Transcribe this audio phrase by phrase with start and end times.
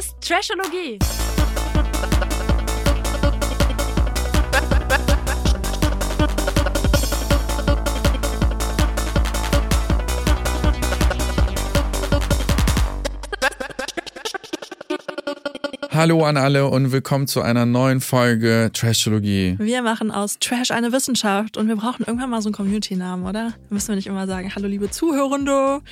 [0.00, 0.98] Ist Trashologie.
[15.92, 19.56] Hallo an alle und willkommen zu einer neuen Folge Trashologie.
[19.58, 23.52] Wir machen aus Trash eine Wissenschaft und wir brauchen irgendwann mal so einen Community-Namen, oder?
[23.68, 25.82] Müssen wir nicht immer sagen, hallo liebe Zuhörende,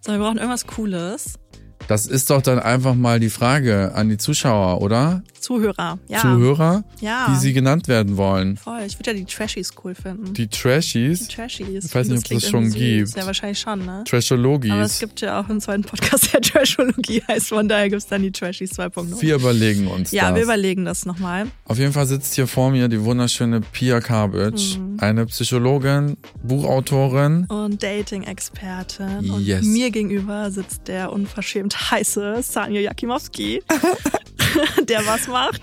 [0.00, 1.38] sondern wir brauchen irgendwas Cooles.
[1.86, 5.22] Das ist doch dann einfach mal die Frage an die Zuschauer, oder?
[5.40, 6.18] Zuhörer, ja.
[6.20, 7.28] Zuhörer, Ja.
[7.30, 8.56] wie sie genannt werden wollen.
[8.56, 10.34] Voll, ich würde ja die Trashies cool finden.
[10.34, 11.84] Die Trashies, Die Trashies.
[11.86, 12.74] Ich weiß nicht, ob klingt das schon süß.
[12.74, 13.16] gibt.
[13.16, 14.02] Ja, wahrscheinlich schon, ne?
[14.06, 14.70] Trashologis.
[14.72, 17.48] Aber es gibt ja auch einen zweiten Podcast, der Trashologie heißt.
[17.48, 19.22] Von daher gibt es dann die Trashies 2.0.
[19.22, 20.34] wir überlegen uns ja, das.
[20.36, 21.46] wir überlegen das nochmal.
[21.64, 24.96] Auf jeden Fall sitzt hier vor mir die wunderschöne Pia Kabitsch, Mhm.
[25.00, 27.44] eine Psychologin, Buchautorin.
[27.46, 29.30] Und Dating-Expertin.
[29.30, 29.64] Und Yes.
[29.64, 31.12] mir gegenüber sitzt der
[31.68, 33.62] unverschämt heiße Sanjo Jakimowski,
[34.88, 35.62] der was macht.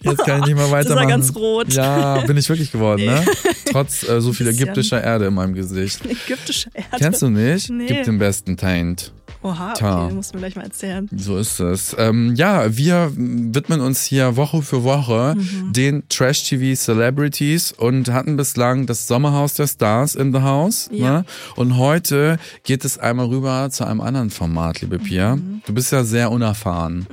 [0.00, 1.08] Jetzt kann ich nicht mehr Ist weitermachen.
[1.08, 1.72] er ganz rot.
[1.72, 3.24] Ja, bin ich wirklich geworden, ne?
[3.70, 6.04] Trotz äh, so viel ägyptischer Erde in meinem Gesicht.
[6.06, 6.88] Ägyptische Erde.
[6.98, 7.70] Kennst du nicht?
[7.70, 7.86] Nee.
[7.86, 9.12] Gib den besten Taint.
[9.42, 11.08] Oha, okay, den musst du mir gleich mal erzählen.
[11.16, 11.96] So ist es.
[11.98, 15.72] Ähm, ja, wir widmen uns hier Woche für Woche Mhm.
[15.72, 20.88] den Trash-TV-Celebrities und hatten bislang das Sommerhaus der Stars in the House.
[20.92, 21.18] Ja.
[21.20, 21.24] Ne?
[21.56, 25.36] Und heute geht es einmal rüber zu einem anderen Format, liebe Pia.
[25.36, 25.62] Mhm.
[25.66, 27.06] Du bist ja sehr unerfahren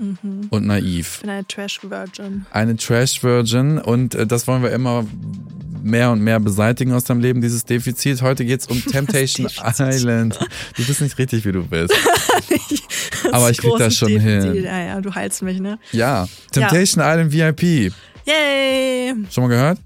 [0.49, 1.15] und naiv.
[1.17, 2.45] Ich bin eine Trash-Virgin.
[2.51, 5.05] Eine Trash-Virgin und äh, das wollen wir immer
[5.83, 8.21] mehr und mehr beseitigen aus deinem Leben, dieses Defizit.
[8.21, 9.47] Heute geht's um Temptation?
[9.79, 10.39] Island.
[10.75, 11.93] Du bist nicht richtig, wie du bist.
[13.31, 14.53] Aber ich krieg das schon Defizit.
[14.53, 14.63] hin.
[14.63, 15.79] Ja, ja, du heilst mich, ne?
[15.91, 17.91] Ja, Temptation Island VIP.
[18.25, 19.13] Yay!
[19.31, 19.79] Schon mal gehört?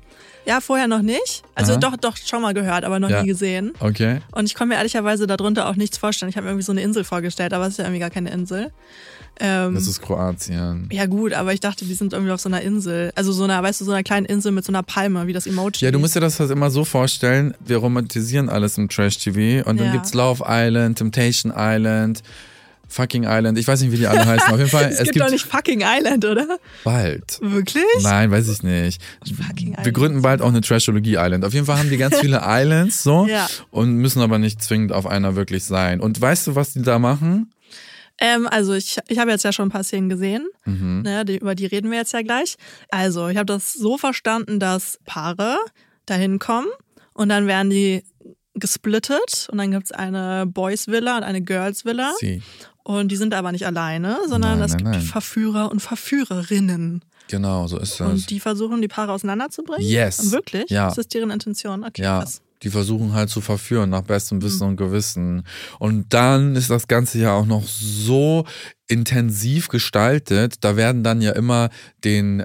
[0.45, 1.41] Ja, vorher noch nicht.
[1.55, 1.79] Also Aha.
[1.79, 3.21] doch, doch, schon mal gehört, aber noch Ja.
[3.21, 3.71] nie gesehen.
[3.79, 4.19] Okay.
[4.31, 6.29] Und ich konnte mir ehrlicherweise darunter auch nichts vorstellen.
[6.29, 8.29] Ich habe mir irgendwie so eine Insel vorgestellt, aber es ist ja irgendwie gar keine
[8.31, 8.71] Insel.
[9.39, 10.87] Ähm, Das ist Kroatien.
[10.91, 13.11] ja gut, aber ich dachte, die sind irgendwie auf so einer Insel.
[13.15, 15.47] Also so einer, weißt du, so einer kleinen Insel mit so einer Palme, wie das
[15.47, 15.85] Emoji.
[15.85, 19.79] Ja, du musst dir das halt immer so vorstellen, wir romantisieren alles im Trash-TV und
[19.79, 19.91] dann Ja.
[19.93, 22.21] gibt's Love Island, Temptation Island,
[22.87, 24.51] Fucking Island, ich weiß nicht, wie die alle heißen.
[24.53, 26.59] Auf jeden Fall, es, es gibt, doch nicht fucking Island, oder?
[26.83, 27.39] bald.
[27.41, 27.83] Wirklich?
[28.03, 29.01] Nein, weiß ich nicht.
[29.25, 29.93] Fucking Wir Island.
[29.95, 31.43] gründen bald auch eine Trashologie Island.
[31.43, 33.47] Auf jeden Fall haben die ganz viele Islands so Ja.
[33.71, 36.01] und müssen aber nicht zwingend auf einer wirklich sein.
[36.01, 37.51] Und weißt du, was die da machen?
[38.19, 41.01] Ähm, also ich, ich habe jetzt ja schon ein paar Szenen gesehen, Mhm.
[41.03, 42.55] ne, die, über die reden wir jetzt ja gleich.
[42.89, 45.57] Also ich habe das so verstanden, dass Paare
[46.05, 46.67] dahin kommen
[47.13, 48.03] und dann werden die
[48.55, 52.41] gesplittet und dann gibt's eine Boys Villa und eine Girls Villa Sie.
[52.83, 55.01] und die sind aber nicht alleine, sondern Nein, es nein, gibt nein.
[55.01, 58.07] Verführer und Verführerinnen Genau, so ist das.
[58.07, 59.81] und die versuchen die Paare auseinanderzubringen.
[59.87, 60.31] Yes.
[60.31, 60.69] Wirklich?
[60.69, 60.87] Ja.
[60.89, 61.83] Das ist deren Intention.
[61.83, 62.41] Okay, Ja, krass.
[62.63, 64.43] Die versuchen halt zu verführen nach bestem Mhm.
[64.43, 65.43] Wissen und Gewissen.
[65.79, 68.45] Und dann ist das Ganze ja auch noch so
[68.87, 70.55] intensiv gestaltet.
[70.61, 71.69] Da werden dann ja immer
[72.03, 72.43] den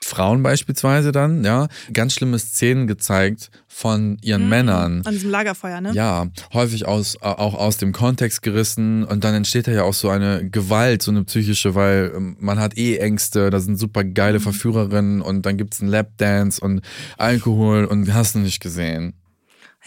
[0.00, 5.02] Frauen beispielsweise dann, ja, ganz schlimme Szenen gezeigt von ihren Männern.
[5.04, 5.92] An diesem Lagerfeuer, ne?
[5.92, 10.08] Ja, häufig aus, auch aus dem Kontext gerissen und dann entsteht da ja auch so
[10.08, 14.14] eine Gewalt, so eine psychische, weil ähm, man hat eh Ängste, da sind super Mhm.
[14.14, 16.80] geile Verführerinnen und dann gibt's einen Lapdance und
[17.18, 19.14] Alkohol und hast du nicht gesehen.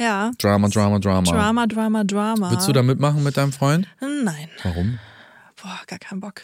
[0.01, 0.31] Ja.
[0.39, 1.31] Drama, Drama, Drama.
[1.31, 2.51] Drama, Drama, Drama.
[2.51, 3.87] Willst du da mitmachen mit deinem Freund?
[3.99, 4.49] Nein.
[4.63, 4.97] Warum?
[5.61, 6.41] Boah, gar keinen Bock.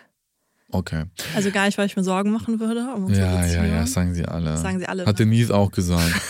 [0.70, 1.06] Okay.
[1.34, 2.86] Also gar nicht, weil ich mir Sorgen machen würde.
[2.94, 4.58] Um Ja, ja, ja, das sagen sie alle.
[4.58, 5.18] Sagen sie alle, Hat?
[5.18, 6.12] Denise auch gesagt.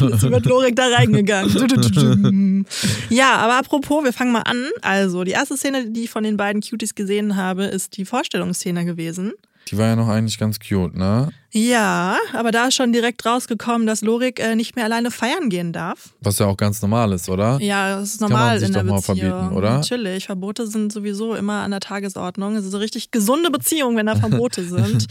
[0.00, 2.66] Ist mit Lorik da reingegangen.
[3.08, 4.68] ja, aber apropos, wir fangen mal an.
[4.82, 8.84] Also, die erste Szene, die ich von den beiden Cuties gesehen habe, ist die Vorstellungsszene
[8.84, 9.32] gewesen.
[9.68, 11.30] Die war ja noch eigentlich ganz cute, ne?
[11.56, 15.72] Ja, aber da ist schon direkt rausgekommen, dass Lorik äh, nicht mehr alleine feiern gehen
[15.72, 16.10] darf.
[16.20, 17.58] Was ja auch ganz normal ist, oder?
[17.62, 19.30] Ja, das ist man normal sich in der doch mal Beziehung.
[19.30, 19.70] verbieten, oder?
[19.70, 22.56] Natürlich, Verbote sind sowieso immer an der Tagesordnung.
[22.56, 25.06] Es ist eine richtig gesunde Beziehung, wenn da Verbote sind.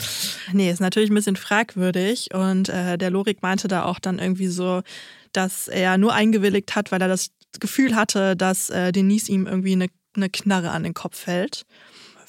[0.54, 2.30] nee, ist natürlich ein bisschen fragwürdig.
[2.36, 4.84] Und äh, der Lorik meinte da auch dann irgendwie so,
[5.34, 9.74] dass er nur eingewilligt hat, weil er das Gefühl hatte, dass äh, Denise ihm irgendwie
[9.74, 11.66] eine, eine Knarre an den Kopf fällt.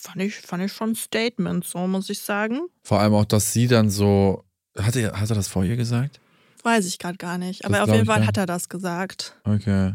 [0.07, 2.61] Fand ich, fand ich schon ein Statement, so muss ich sagen.
[2.83, 4.45] Vor allem auch, dass sie dann so.
[4.79, 6.21] Hat er, hat er das vor ihr gesagt?
[6.67, 7.65] weiß ich gerade gar nicht.
[7.65, 9.35] Aber Das auf jeden Fall hat er das gesagt.
[9.45, 9.95] Okay.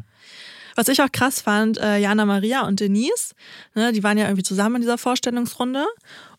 [0.75, 3.35] Was ich auch krass fand, äh, Jana Maria und Denise,
[3.75, 5.85] ne, die waren ja irgendwie zusammen in dieser Vorstellungsrunde.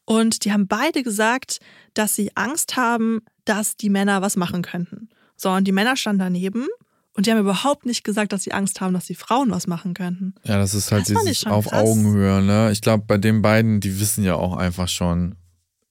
[0.05, 1.61] Und die haben beide gesagt,
[1.95, 5.11] dass sie Angst haben, dass die Männer was machen könnten.
[5.37, 6.67] So, und die Männer standen daneben
[7.15, 9.95] und die haben überhaupt nicht gesagt, dass sie Angst haben, dass die Frauen was machen
[9.95, 10.35] könnten.
[10.45, 11.81] Ja, das ist halt Das dieses auf krass.
[11.83, 12.71] Augenhöhe, ne?
[12.73, 15.35] Ich glaube, bei den beiden, die wissen ja auch einfach schon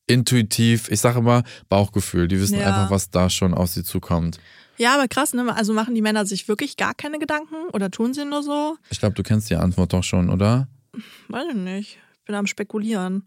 [0.07, 2.68] intuitiv, ich sage immer Bauchgefühl, die wissen Ja.
[2.68, 4.39] einfach, was da schon auf sie zukommt.
[4.77, 5.56] Ja, aber krass, ne?
[5.56, 8.77] Also machen die Männer sich wirklich gar keine Gedanken oder tun sie nur so?
[8.89, 10.68] Ich glaube, du kennst die Antwort doch schon, oder?
[11.27, 12.00] Weiß ich nicht.
[12.19, 13.23] Ich bin am Spekulieren.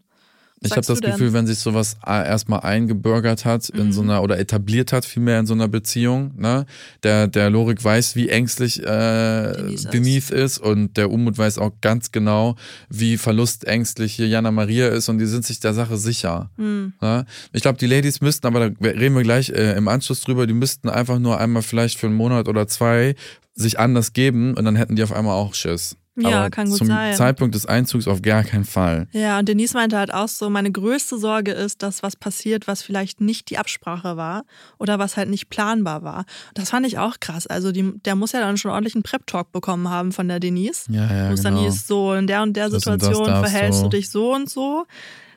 [0.65, 1.01] Ich habe das?
[1.01, 5.39] Gefühl, wenn sich sowas äh, erstmal eingebürgert hat in so einer oder etabliert hat, vielmehr
[5.39, 6.65] in so einer Beziehung, ne?
[7.03, 10.57] Der, der Lorik weiß, wie ängstlich äh, Denise Denise, ist.
[10.59, 12.55] und der Umut weiß auch ganz genau,
[12.89, 16.49] wie verlustängstlich hier Jana Maria ist und die sind sich der Sache sicher.
[16.57, 16.93] Hm.
[17.01, 17.25] Ne?
[17.53, 20.53] Ich glaube, die Ladies müssten, aber da reden wir gleich äh, im Anschluss drüber, die
[20.53, 23.15] müssten einfach nur einmal vielleicht für einen Monat oder zwei
[23.53, 25.95] sich anders geben und dann hätten die auf einmal auch Schiss.
[26.17, 27.13] Ja, aber kann gut zum sein.
[27.15, 29.07] Zeitpunkt des Einzugs auf gar keinen Fall.
[29.11, 32.81] Ja, und Denise meinte halt auch so, meine größte Sorge ist, dass was passiert, was
[32.83, 34.45] vielleicht nicht die Absprache war
[34.77, 36.25] oder was halt nicht planbar war.
[36.53, 37.47] Das fand ich auch krass.
[37.47, 40.85] Also die, der muss ja dann schon ordentlich einen Prep-Talk bekommen haben von der Denise.
[40.89, 41.65] Ja, ja, Wo es dann genau.
[41.65, 43.83] hieß, so in der und der Das und das Situation verhältst du.
[43.83, 44.85] du dich so und so.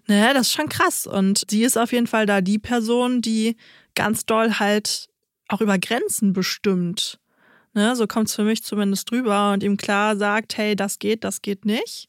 [0.06, 1.06] Ne, das ist schon krass.
[1.06, 3.56] Und sie ist auf jeden Fall da die Person, die
[3.94, 5.08] ganz doll halt
[5.48, 7.19] auch über Grenzen bestimmt.
[7.78, 11.22] Ne, so kommt es für mich zumindest drüber und ihm klar sagt, hey, das geht,
[11.22, 12.08] das geht nicht.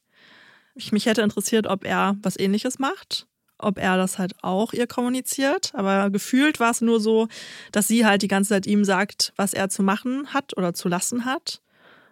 [0.74, 4.88] Ich, mich hätte interessiert, ob er was ähnliches macht, ob er das halt auch ihr
[4.88, 5.70] kommuniziert.
[5.74, 7.28] Aber gefühlt war es nur so,
[7.70, 10.88] dass sie halt die ganze Zeit ihm sagt, was er zu machen hat oder zu
[10.88, 11.62] lassen hat.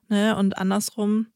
[0.09, 0.37] Ne?
[0.37, 1.27] Und andersrum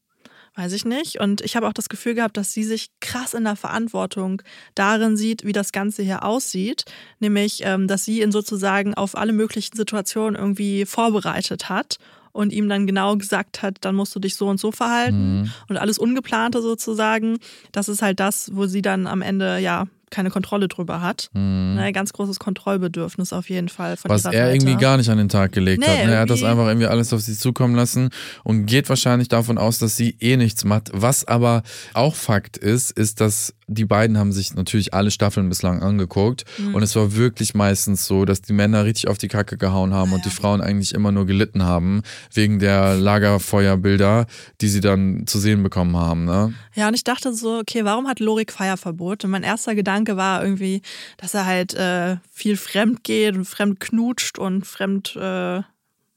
[0.55, 1.19] weiß ich nicht.
[1.19, 4.41] Und ich habe auch das Gefühl gehabt, dass sie sich krass in der Verantwortung
[4.75, 6.85] darin sieht, wie das Ganze hier aussieht.
[7.19, 11.97] Nämlich, ähm, dass sie ihn sozusagen auf alle möglichen Situationen irgendwie vorbereitet hat
[12.33, 15.41] und ihm dann genau gesagt hat, dann musst du dich so und so verhalten.
[15.43, 15.51] Mhm.
[15.69, 17.37] Und alles Ungeplante sozusagen,
[17.71, 21.29] das ist halt das, wo sie dann am Ende ja keine Kontrolle drüber hat.
[21.33, 21.73] Mhm.
[21.75, 24.53] Ne, ganz großes Kontrollbedürfnis auf jeden Fall von Was er Seite.
[24.53, 26.05] irgendwie gar nicht an den Tag gelegt Nee, hat.
[26.05, 26.13] ne?
[26.13, 28.09] Er hat das einfach irgendwie alles auf sie zukommen lassen
[28.43, 30.91] und geht wahrscheinlich davon aus, dass sie eh nichts macht.
[30.93, 31.63] Was aber
[31.95, 36.75] auch Fakt ist, ist, dass die beiden haben sich natürlich alle Staffeln bislang angeguckt Mhm.
[36.75, 40.13] und es war wirklich meistens so, dass die Männer richtig auf die Kacke gehauen haben
[40.13, 42.01] und die Frauen eigentlich immer nur gelitten haben
[42.33, 44.25] wegen der Lagerfeuerbilder,
[44.61, 46.25] die sie dann zu sehen bekommen haben.
[46.25, 46.53] Ne?
[46.75, 49.23] Ja, und ich dachte so, okay, warum hat Lorik Feierverbot?
[49.25, 50.81] Und mein erster Gedanke war irgendwie,
[51.17, 55.61] dass er halt äh, viel fremd geht und fremd knutscht und fremd äh,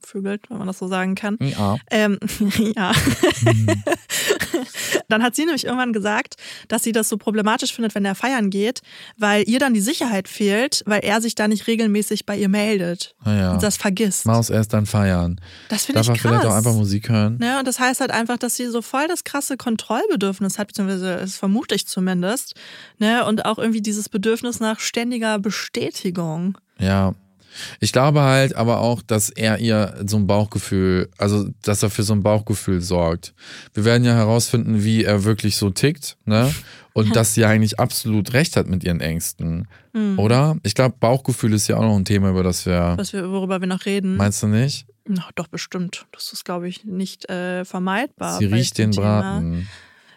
[0.07, 1.37] vögelt, wenn man das so sagen kann.
[1.41, 1.77] Ja.
[1.91, 2.19] Ähm,
[2.77, 2.93] ja.
[5.09, 6.37] dann hat sie nämlich irgendwann gesagt,
[6.69, 8.81] dass sie das so problematisch findet, wenn er feiern geht,
[9.19, 13.15] weil ihr dann die Sicherheit fehlt, weil er sich da nicht regelmäßig bei ihr meldet
[13.25, 13.53] Naja.
[13.53, 14.27] und das vergisst.
[14.27, 15.41] Maus erst dann feiern.
[15.69, 16.19] Das finde ich krass.
[16.21, 17.39] vielleicht auch einfach Musik hören?
[17.39, 21.19] Ne, und das heißt halt einfach, dass sie so voll das krasse Kontrollbedürfnis hat, beziehungsweise
[21.19, 22.55] das vermute ich zumindest.
[22.99, 26.59] Ne, und auch irgendwie dieses Bedürfnis nach ständiger Bestätigung.
[26.79, 27.15] Ja.
[27.81, 32.03] Ich glaube halt aber auch, dass er ihr so ein Bauchgefühl, also dass er für
[32.03, 33.35] so ein Bauchgefühl sorgt.
[33.75, 36.55] Wir werden ja herausfinden, wie er wirklich so tickt, ne?
[36.93, 39.69] Und dass sie eigentlich absolut recht hat mit ihren Ängsten.
[39.93, 40.19] Hm.
[40.19, 40.57] Oder?
[40.63, 42.95] Ich glaube, Bauchgefühl ist ja auch noch ein Thema, über das wir.
[42.97, 44.17] Was wir, worüber wir noch reden.
[44.17, 44.87] Meinst du nicht?
[45.09, 46.07] Na, doch, bestimmt.
[46.13, 48.39] Das ist, glaube ich, nicht äh, vermeidbar.
[48.39, 49.21] Sie riecht den Thema.
[49.21, 49.69] Braten.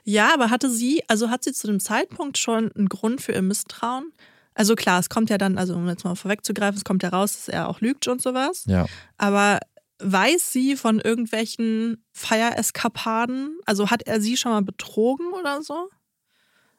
[0.03, 3.43] Ja, aber hatte sie, also hat sie zu dem Zeitpunkt schon einen Grund für ihr
[3.43, 4.11] Misstrauen?
[4.59, 7.31] Also klar, es kommt ja dann, also um jetzt mal vorwegzugreifen, es kommt ja raus,
[7.31, 8.65] dass er auch lügt und sowas.
[8.67, 8.87] Ja.
[9.17, 9.59] Aber
[9.99, 13.57] weiß sie von irgendwelchen Feiereskapaden?
[13.65, 15.87] Also hat er sie schon mal betrogen oder so?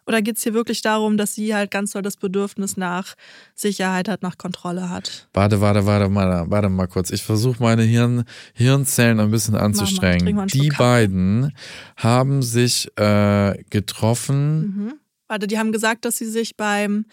[0.06, 3.14] Oder geht es hier wirklich darum, dass sie halt ganz doll das Bedürfnis nach
[3.54, 5.30] Sicherheit hat, nach Kontrolle hat?
[5.32, 7.10] Warte, warte, warte mal, warte mal kurz.
[7.10, 10.36] Ich versuche meine Hirn, Hirnzellen ein bisschen anzustrengen.
[10.36, 11.54] mal Die beiden
[11.96, 14.60] haben sich äh, getroffen.
[14.60, 14.92] Mhm.
[15.28, 17.06] Warte, die haben gesagt, dass sie sich beim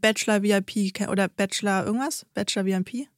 [0.00, 2.26] Bachelor VIP oder Bachelor irgendwas?
[2.34, 3.08] Bachelor VIP?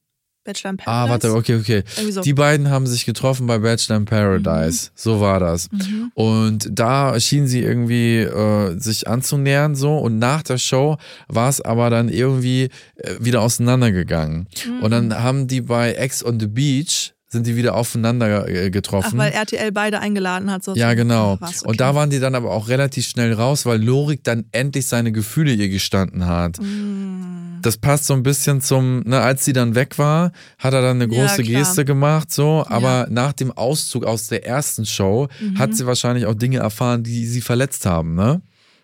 [0.45, 1.07] Bachelor in Paradise?
[1.07, 1.85] Ah, warte, okay, okay.
[2.11, 2.23] So.
[2.23, 4.91] Die beiden haben sich getroffen bei Bachelor in Paradise.
[4.95, 5.71] So war das.
[5.71, 6.13] Mhm.
[6.15, 10.97] Und da schienen sie irgendwie äh, sich anzunähern so und nach der Show
[11.29, 14.49] war es aber dann irgendwie äh, wieder auseinandergegangen.
[14.67, 14.83] Mhm.
[14.83, 18.73] Und dann haben die bei Ex on the Beach sind die wieder aufeinander äh, Ach,
[18.73, 19.17] getroffen.
[19.19, 20.65] weil RTL beide eingeladen hat.
[20.65, 21.39] So Ja, genau.
[21.41, 21.67] Ach, okay.
[21.69, 25.13] Und da waren die dann aber auch relativ schnell raus, weil Lorik dann endlich seine
[25.13, 26.61] Gefühle ihr gestanden hat.
[26.61, 27.61] Mm.
[27.63, 31.01] Das passt so ein bisschen zum, ne, als sie dann weg war, hat er dann
[31.01, 31.61] eine Ja, große klar.
[31.61, 32.65] Geste gemacht, so.
[32.69, 35.59] Aber nach dem Auszug aus der ersten Show Mhm.
[35.59, 38.41] hat sie wahrscheinlich auch Dinge erfahren, die sie verletzt haben, ne?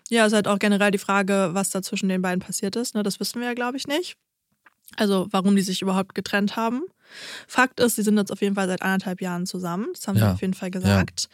[0.09, 2.95] Ja, ist halt auch generell die Frage, was da zwischen den beiden passiert ist.
[2.95, 3.03] Ne?
[3.03, 4.15] Das wissen wir ja, glaube ich, nicht.
[4.95, 6.83] Also warum die sich überhaupt getrennt haben.
[7.47, 9.87] Fakt ist, sie sind jetzt auf jeden Fall seit anderthalb Jahren zusammen.
[9.93, 10.27] Das haben Ja.
[10.27, 11.29] sie auf jeden Fall gesagt.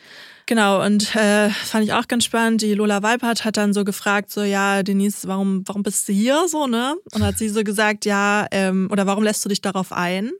[0.45, 2.61] Genau, und äh, fand ich auch ganz spannend.
[2.61, 6.45] Die Lola Weipert hat dann so gefragt, so, ja, Denise, warum, warum bist du hier
[6.47, 6.95] so, ne?
[7.13, 10.31] Und hat sie so gesagt, ja, ähm, oder warum lässt du dich darauf ein?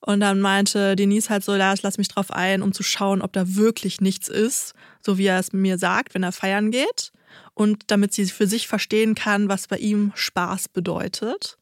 [0.00, 3.32] Und dann meinte Denise halt so, ja, lass mich drauf ein, um zu schauen, ob
[3.32, 4.72] da wirklich nichts ist,
[5.04, 7.12] so wie er es mir sagt, wenn er feiern geht.
[7.54, 11.58] Und damit sie für sich verstehen kann, was bei ihm Spaß bedeutet.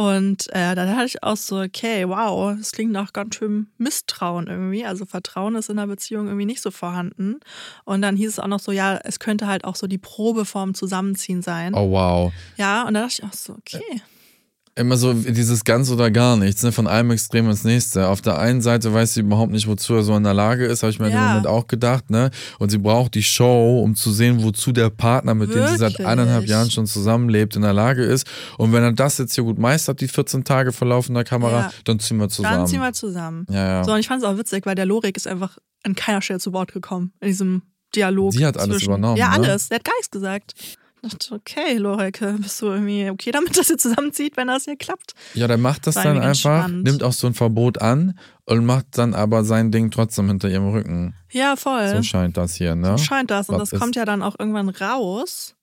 [0.00, 4.46] Und äh, dann hatte ich auch so, okay, wow, das klingt nach ganz schön Misstrauen
[4.46, 4.86] irgendwie.
[4.86, 7.38] Also Vertrauen ist in der Beziehung irgendwie nicht so vorhanden.
[7.84, 10.46] Und dann hieß es auch noch so, ja, es könnte halt auch so die Probe
[10.46, 11.74] vorm Zusammenziehen sein.
[11.74, 12.32] Oh wow.
[12.56, 14.00] Ja, und da dachte ich auch so, okay.
[14.80, 16.72] Immer so dieses ganz oder gar nichts, ne?
[16.72, 18.08] von einem Extrem ins nächste.
[18.08, 20.82] Auf der einen Seite weiß sie überhaupt nicht, wozu er so in der Lage ist,
[20.82, 21.28] habe ich mir Ja.
[21.28, 22.30] Moment auch gedacht, ne?
[22.58, 25.92] Und sie braucht die Show, um zu sehen, wozu der Partner, mit dem sie seit
[25.92, 26.06] Wirklich?
[26.06, 28.26] eineinhalb Jahren schon zusammenlebt, in der Lage ist.
[28.56, 31.70] Und wenn er das jetzt hier gut meistert, die 14 Tage vor laufender Kamera, Ja.
[31.84, 32.56] dann ziehen wir zusammen.
[32.58, 33.46] Dann ziehen wir zusammen.
[33.50, 33.84] ja, ja.
[33.84, 36.40] So, und ich fand es auch witzig, weil der Lorik ist einfach an keiner Stelle
[36.40, 37.62] zu Wort gekommen in diesem
[37.94, 38.32] Dialog.
[38.32, 39.46] Sie hat alles übernommen, Ja, ne?
[39.48, 39.68] alles.
[39.68, 40.54] Der hat gar nichts gesagt.
[41.02, 44.76] Ich dachte, okay, Lorik, bist du irgendwie okay damit, dass ihr zusammenzieht, wenn das hier
[44.76, 45.14] klappt?
[45.34, 46.84] Ja, der macht das War dann einfach, spannend.
[46.84, 50.70] nimmt auch so ein Verbot an und macht dann aber sein Ding trotzdem hinter ihrem
[50.70, 51.14] Rücken.
[51.30, 51.88] Ja, voll.
[51.88, 52.98] So scheint das hier, ne?
[52.98, 53.48] So scheint das.
[53.48, 55.54] Und Was das kommt ja dann auch irgendwann raus.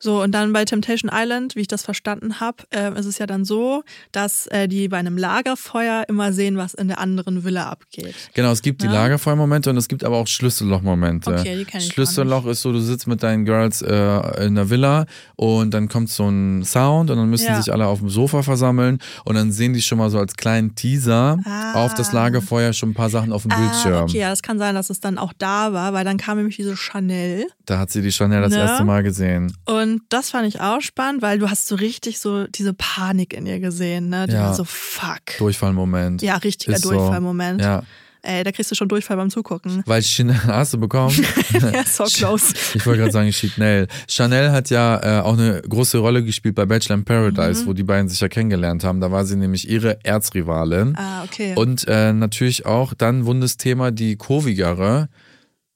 [0.00, 3.26] So, und dann bei Temptation Island, wie ich das verstanden habe, äh, ist es ja
[3.26, 7.68] dann so, dass äh, die bei einem Lagerfeuer immer sehen, was in der anderen Villa
[7.68, 8.14] abgeht.
[8.34, 8.92] Genau, es gibt die Ja.
[8.92, 11.32] Lagerfeuermomente und es gibt aber auch Schlüssellochmomente.
[11.32, 14.70] Okay, die kenn ich Schlüsselloch ist so, du sitzt mit deinen Girls äh, in der
[14.70, 17.60] Villa und dann kommt so ein Sound und dann müssen Ja.
[17.60, 20.74] sich alle auf dem Sofa versammeln und dann sehen die schon mal so als kleinen
[20.74, 21.84] Teaser Ah.
[21.84, 23.94] auf das Lagerfeuer schon ein paar Sachen auf dem Bildschirm.
[23.94, 26.36] Ah, okay, ja, das kann sein, dass es dann auch da war, weil dann kam
[26.38, 27.46] nämlich diese Chanel.
[27.66, 28.58] Da hat sie die Chanel das Ne?
[28.58, 29.52] erste Mal gesehen.
[29.64, 33.46] Und das fand ich auch spannend, weil du hast so richtig so diese Panik in
[33.46, 34.26] ihr gesehen, ne?
[34.26, 34.44] Die Ja.
[34.44, 35.20] war so, fuck.
[35.38, 36.22] Durchfallmoment.
[36.22, 36.90] Ja, richtiger Ist so.
[36.90, 37.60] Durchfallmoment.
[37.60, 37.82] Ja,
[38.20, 39.82] Ey, da kriegst du schon Durchfall beim Zugucken.
[39.86, 41.14] weil Chanel, hast du bekommen?
[41.52, 42.52] ja, so close.
[42.74, 43.86] Ich wollte gerade sagen Chanel.
[44.08, 47.66] Chanel hat ja äh, auch eine große Rolle gespielt bei Bachelor in Paradise, Mhm.
[47.68, 49.00] wo die beiden sich ja kennengelernt haben.
[49.00, 50.94] Da war sie nämlich ihre Erzrivalin.
[50.96, 51.54] Ah, okay.
[51.54, 55.08] Und äh, natürlich auch dann Wundesthema die kurvigere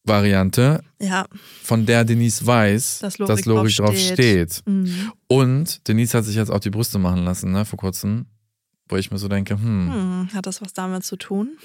[0.04, 1.26] Variante, ja,
[1.62, 4.14] von der Denise weiß, Dass dass Lorik Lorik, drauf drauf steht.
[4.54, 4.62] steht.
[4.66, 5.12] Mhm.
[5.28, 8.26] Und Denise hat sich jetzt auch die Brüste machen lassen, ne, vor kurzem.
[8.88, 11.56] Wo ich mir so denke, hm, Hm, hat das was damit zu tun?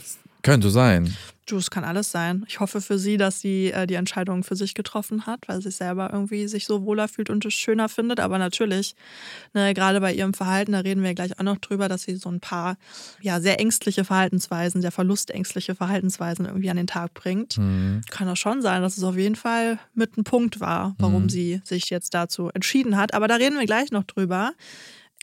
[0.47, 1.15] Könnte sein.
[1.45, 2.43] Du, es kann alles sein.
[2.49, 5.71] Ich hoffe für sie, dass sie äh, die Entscheidung für sich getroffen hat, weil sie
[5.71, 8.19] selber irgendwie sich so wohler fühlt und es schöner findet.
[8.19, 8.95] Aber natürlich,
[9.53, 12.29] ne, gerade bei ihrem Verhalten, da reden wir gleich auch noch drüber, dass sie so
[12.29, 12.75] ein paar
[13.21, 17.53] ja, sehr ängstliche Verhaltensweisen, sehr verlustängstliche Verhaltensweisen irgendwie an den Tag bringt.
[17.53, 18.01] Hm.
[18.09, 21.29] Kann das schon sein, dass es auf jeden Fall mit ein Punkt war, warum Mhm.
[21.29, 23.13] sie sich jetzt dazu entschieden hat.
[23.13, 24.51] Aber da reden wir gleich noch drüber.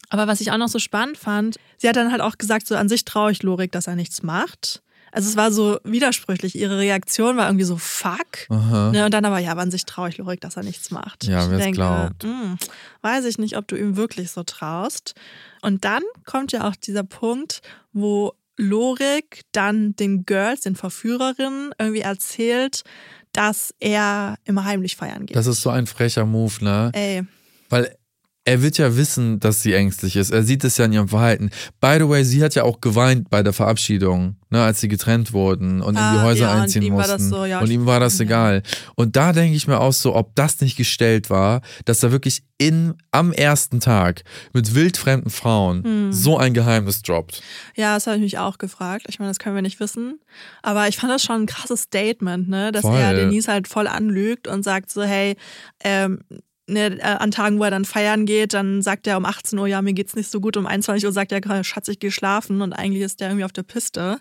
[0.09, 2.77] Aber was ich auch noch so spannend fand, sie hat dann halt auch gesagt, so
[2.77, 4.81] an sich traue ich Lorik, dass er nichts macht.
[5.15, 6.57] Also es war so widersprüchlich.
[6.57, 8.51] Ihre Reaktion war irgendwie so, fuck.
[8.91, 11.23] Ne, und dann aber, ja, an sich traue ich Lorik, dass er nichts macht.
[11.23, 12.25] Ja, denke, glaubt.
[12.25, 12.59] hm,
[13.03, 15.15] weiß ich nicht, ob du ihm wirklich so traust.
[15.63, 22.01] Und dann kommt ja auch dieser Punkt, wo Lorik dann den Girls, den Verführerinnen, irgendwie
[22.01, 22.83] erzählt,
[23.31, 25.37] dass er immer heimlich feiern geht.
[25.37, 26.91] Das ist so ein frecher Move, ne?
[26.93, 27.23] Ey,
[27.71, 27.97] Weil
[28.47, 30.31] er wird ja wissen, dass sie ängstlich ist.
[30.31, 31.51] Er sieht es ja in ihrem Verhalten.
[31.81, 35.33] By the way, sie hat ja auch geweint bei der Verabschiedung, ne, als sie getrennt
[35.33, 37.13] wurden und in die Ah, Häuser ja, einziehen mussten.
[37.13, 38.63] das so, ja, und ihm war das egal.
[38.97, 42.43] Und da denke ich mir auch so, ob das nicht gestellt war, dass er wirklich
[42.59, 46.13] in, am ersten Tag mit wildfremden Frauen Hm.
[46.13, 47.43] so ein Geheimnis droppt.
[47.77, 49.07] ja, das habe ich mich auch gefragt.
[49.09, 50.21] Ich meine, das können wir nicht wissen.
[50.63, 52.73] Aber ich fand das schon ein krasses Statement, ne?
[52.73, 52.99] Dass Voll.
[53.01, 55.37] er Denise halt voll anlügt und sagt so, hey,
[55.83, 56.21] ähm,
[56.67, 59.67] ne, äh, an Tagen, wo er dann feiern geht, dann sagt er um 18 Uhr,
[59.67, 60.57] ja, mir geht's nicht so gut.
[60.57, 62.63] Um 21 Uhr sagt er, Schatz, ich geh schlafen.
[62.63, 64.21] Und eigentlich ist der irgendwie auf der Piste.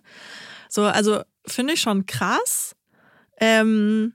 [0.70, 2.76] So, also finde ich schon krass.
[3.40, 4.14] Ähm,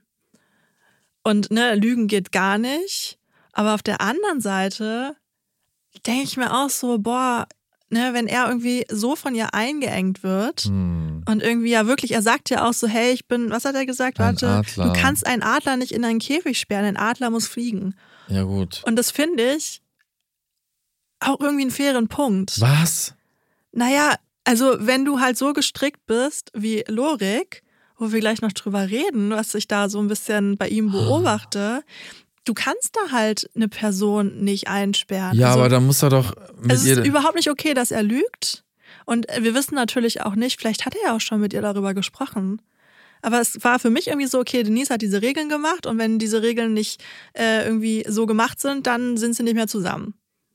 [1.23, 3.17] und ne, Lügen geht gar nicht.
[3.53, 5.15] Aber auf der anderen Seite
[6.05, 7.47] denke ich mir auch so, boah,
[7.89, 11.23] ne, wenn er irgendwie so von ihr eingeengt wird Hm.
[11.27, 13.85] und irgendwie ja wirklich, er sagt ja auch so, hey, ich bin, was hat er
[13.85, 14.19] gesagt?
[14.19, 17.95] Warte, du kannst einen Adler nicht in einen Käfig sperren, ein Adler muss fliegen.
[18.29, 18.81] Ja, gut.
[18.85, 19.81] Und das finde ich
[21.19, 22.59] auch irgendwie einen fairen Punkt.
[22.61, 23.13] Was?
[23.71, 27.63] Naja, also wenn du halt so gestrickt bist wie Lorik,
[27.97, 31.83] wo wir gleich noch drüber reden, was ich da so ein bisschen bei ihm beobachte,
[32.45, 35.37] du kannst da halt eine Person nicht einsperren.
[35.37, 38.03] Ja, also, aber da muss er doch mit es ist überhaupt nicht okay, dass er
[38.03, 38.63] lügt.
[39.05, 41.93] Und wir wissen natürlich auch nicht, vielleicht hat er ja auch schon mit ihr darüber
[41.93, 42.61] gesprochen.
[43.21, 46.19] Aber es war für mich irgendwie so, okay, Denise hat diese Regeln gemacht und wenn
[46.19, 47.01] diese Regeln nicht
[47.33, 50.13] äh, irgendwie so gemacht sind, dann sind sie nicht mehr zusammen.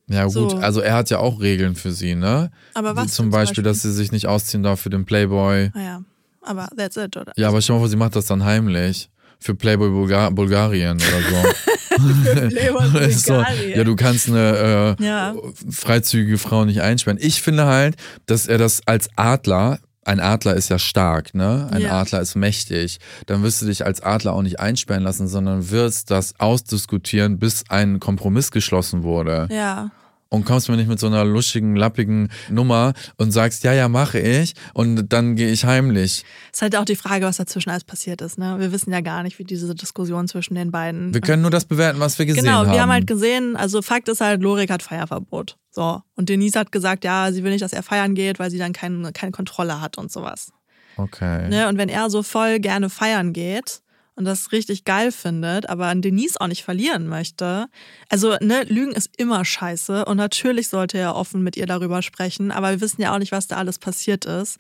[0.09, 0.57] Ja, gut, So.
[0.59, 2.51] also er hat ja auch Regeln für sie, ne?
[2.75, 3.13] Aber Wie was?
[3.15, 5.71] zum denn Beispiel, dass sie sich nicht ausziehen darf für den Playboy.
[5.75, 6.03] Ah ja,
[6.43, 7.33] aber that's it, oder?
[7.37, 9.09] Ja, aber stell dir mal vor, sie macht das dann heimlich.
[9.41, 11.97] Für Playboy Bulga Bulgarien oder so.
[12.49, 13.79] Playboy Ist so, Bulgarien.
[13.79, 15.35] ja, du kannst eine äh, Ja.
[15.71, 17.19] freizügige Frau nicht einsperren.
[17.21, 21.69] Ich finde halt, dass er das als Adler, ein Adler ist ja stark, ne?
[21.71, 22.01] Ein Ja.
[22.01, 22.99] Adler ist mächtig.
[23.27, 27.65] Dann wirst du dich als Adler auch nicht einsperren lassen, sondern wirst das ausdiskutieren, bis
[27.69, 29.49] ein Kompromiss geschlossen wurde.
[29.51, 29.91] Ja.
[30.31, 34.19] Und kommst mir nicht mit so einer luschigen, lappigen Nummer und sagst, ja, ja, mache
[34.19, 34.55] ich.
[34.73, 36.25] Und dann gehe ich heimlich.
[36.53, 38.37] Ist halt auch die Frage, was dazwischen alles passiert ist.
[38.37, 38.57] Ne?
[38.59, 41.15] Wir wissen ja gar nicht, wie diese Diskussion zwischen den beiden.
[41.15, 42.73] Wir können nur das bewerten, was wir gesehen genau, haben.
[42.73, 45.57] wir haben halt gesehen, also Fakt ist halt, Lorik hat Feierverbot.
[45.75, 46.03] So.
[46.15, 48.73] Und Denise hat gesagt, ja, sie will nicht, dass er feiern geht, weil sie dann
[48.73, 50.53] keine, keine Kontrolle hat und sowas.
[50.97, 51.49] okay.
[51.49, 51.69] Ne?
[51.69, 53.81] Und wenn er so voll gerne feiern geht
[54.15, 57.67] und das richtig geil findet, aber an Denise auch nicht verlieren möchte,
[58.09, 62.53] also ne, Lügen ist immer scheiße und natürlich sollte er offen mit ihr darüber sprechen,
[62.53, 64.59] aber wir wissen ja auch nicht, was da alles passiert ist.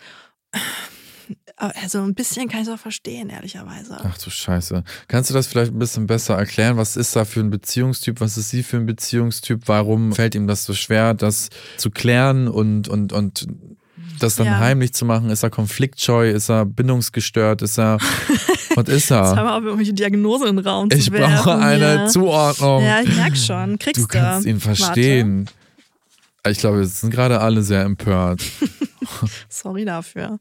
[1.57, 3.97] Also ein bisschen kann ich es auch verstehen, ehrlicherweise.
[4.03, 4.83] Ach du Scheiße.
[5.09, 6.77] Kannst du das vielleicht ein bisschen besser erklären?
[6.77, 8.21] Was ist da für ein Beziehungstyp?
[8.21, 9.63] Was ist sie für ein Beziehungstyp?
[9.67, 13.47] Warum fällt ihm das so schwer, das zu klären und, und, und
[14.19, 14.59] das dann Ja.
[14.59, 15.31] heimlich zu machen?
[15.31, 16.29] Ist er konfliktscheu?
[16.31, 17.63] Ist er bindungsgestört?
[17.63, 17.99] Ist er.
[18.75, 19.45] was ist Jetzt haben er?
[19.45, 21.35] wir auf irgendwelche Diagnosen den Raum Ich werfen.
[21.37, 22.07] brauche eine ja.
[22.07, 22.83] Zuordnung.
[22.85, 23.79] Ja, ich merk schon.
[23.79, 25.49] Kriegst du kannst ihn verstehen.
[26.47, 28.43] Ich glaube, es sind gerade alle sehr empört.
[29.49, 30.39] Sorry dafür.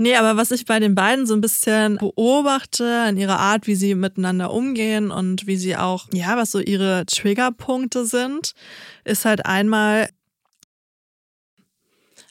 [0.00, 3.74] Nee, aber was ich bei den beiden so ein bisschen beobachte in ihrer Art, wie
[3.74, 8.52] sie miteinander umgehen und wie sie auch, ja, was so ihre Triggerpunkte sind,
[9.04, 10.08] ist halt einmal,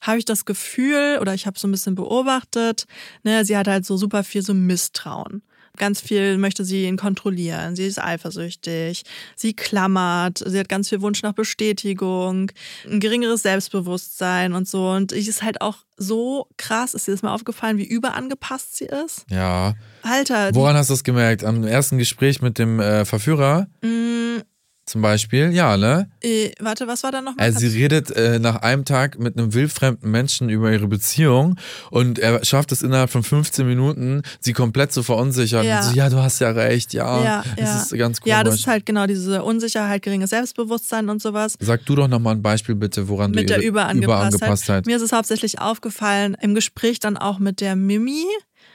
[0.01, 2.85] habe ich das Gefühl oder ich habe so ein bisschen beobachtet,
[3.23, 5.43] ne, sie hat halt so super viel so Misstrauen.
[5.77, 7.75] Ganz viel möchte sie ihn kontrollieren.
[7.75, 9.03] Sie ist eifersüchtig.
[9.35, 10.43] Sie klammert.
[10.45, 12.51] Sie hat ganz viel Wunsch nach Bestätigung,
[12.89, 14.89] ein geringeres Selbstbewusstsein und so.
[14.89, 18.85] Und ich ist halt auch so krass, ist dir das mal aufgefallen, wie überangepasst sie
[18.85, 19.25] ist?
[19.29, 19.73] Ja.
[20.03, 21.43] Alter, Woran hast du das gemerkt?
[21.43, 24.43] Am ersten Gespräch mit dem äh, Verführer mh,
[24.87, 25.51] zum Beispiel?
[25.51, 26.09] Ja, ne?
[26.21, 27.45] äh, warte, was war da nochmal?
[27.45, 31.57] Also sie redet äh, nach einem Tag mit einem wildfremden Menschen über ihre Beziehung
[31.91, 35.65] und er schafft es innerhalb von 15 Minuten, sie komplett zu verunsichern.
[35.65, 35.83] Ja.
[35.83, 37.81] So, ja, du hast ja recht, ja, ja, es ja.
[37.81, 38.31] ist ganz komisch.
[38.31, 41.55] ja, das ist halt genau diese Unsicherheit, geringes Selbstbewusstsein und sowas.
[41.59, 44.37] Sag du doch nochmal ein Beispiel bitte, woran mit du der ihre Überangepasstheit.
[44.37, 44.85] Überangepasstheit.
[44.85, 48.25] Mir ist es hauptsächlich aufgefallen im Gespräch dann auch mit der Mimi.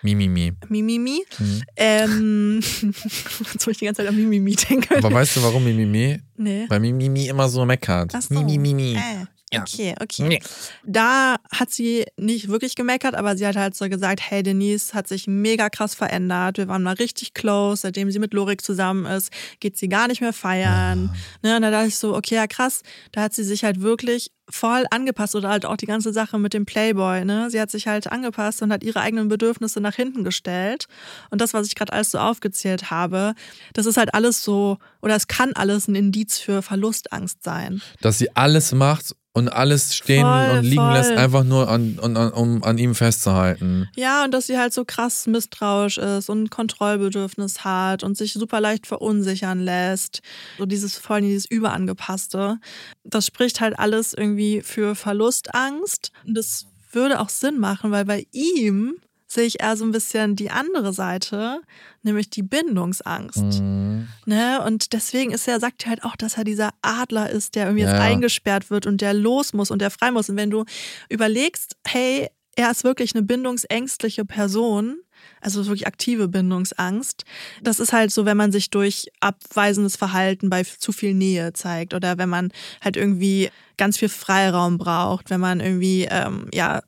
[0.02, 0.52] Mimimi.
[0.68, 1.24] Mimimi.
[1.38, 1.62] Mhm.
[1.76, 2.60] Ähm,
[3.52, 4.96] jetzt wo ich die ganze Zeit an Mimimi denke.
[4.96, 6.20] Aber weißt du, warum Mimimi?
[6.36, 6.66] nee.
[6.68, 8.12] Weil Mimimi immer so meckert.
[8.14, 8.34] Ach so.
[8.42, 8.94] Mimimi.
[8.94, 9.62] Äh, Ja.
[9.62, 10.28] Okay, okay.
[10.28, 10.40] Nee.
[10.84, 15.08] Da hat sie nicht wirklich gemeckert, aber sie hat halt so gesagt, hey, Denise hat
[15.08, 16.58] sich mega krass verändert.
[16.58, 17.82] Wir waren mal richtig close.
[17.82, 21.14] Seitdem sie mit Lorik zusammen ist, geht sie gar nicht mehr feiern.
[21.42, 22.82] Ne, und da dachte ich so, okay, ja krass.
[23.12, 26.54] Da hat sie sich halt wirklich voll angepasst oder halt auch die ganze Sache mit
[26.54, 27.24] dem Playboy.
[27.24, 27.50] Ne?
[27.50, 30.86] Sie hat sich halt angepasst und hat ihre eigenen Bedürfnisse nach hinten gestellt.
[31.30, 33.34] Und das, was ich gerade alles so aufgezählt habe,
[33.72, 37.82] das ist halt alles so, oder es kann alles ein Indiz für Verlustangst sein.
[38.00, 40.92] Dass sie alles macht und alles stehen Voll, und liegen voll.
[40.92, 43.88] lässt, einfach nur an, an, an, um an ihm festzuhalten.
[43.96, 48.60] Ja, und dass sie halt so krass misstrauisch ist und Kontrollbedürfnis hat und sich super
[48.60, 50.20] leicht verunsichern lässt.
[50.58, 52.58] So dieses vor allem dieses Überangepasste.
[53.04, 56.12] Das spricht halt alles irgendwie für Verlustangst.
[56.26, 58.96] Und das würde auch Sinn machen, weil bei ihm
[59.32, 61.60] sehe ich eher so ein bisschen die andere Seite,
[62.02, 63.60] nämlich die Bindungsangst.
[63.60, 64.08] Mhm.
[64.26, 64.62] Ne?
[64.64, 67.84] Und deswegen ist er, sagt er halt auch, dass er dieser Adler ist, der irgendwie
[67.84, 70.28] Ja, jetzt eingesperrt wird und der los muss und der frei muss.
[70.28, 70.64] Und wenn du
[71.08, 74.98] überlegst, hey, er ist wirklich eine bindungsängstliche Person,
[75.40, 77.24] also wirklich aktive Bindungsangst.
[77.62, 81.94] Das ist halt so, wenn man sich durch abweisendes Verhalten bei zu viel Nähe zeigt
[81.94, 86.82] oder wenn man halt irgendwie ganz viel Freiraum braucht, wenn man irgendwie, ähm, ja,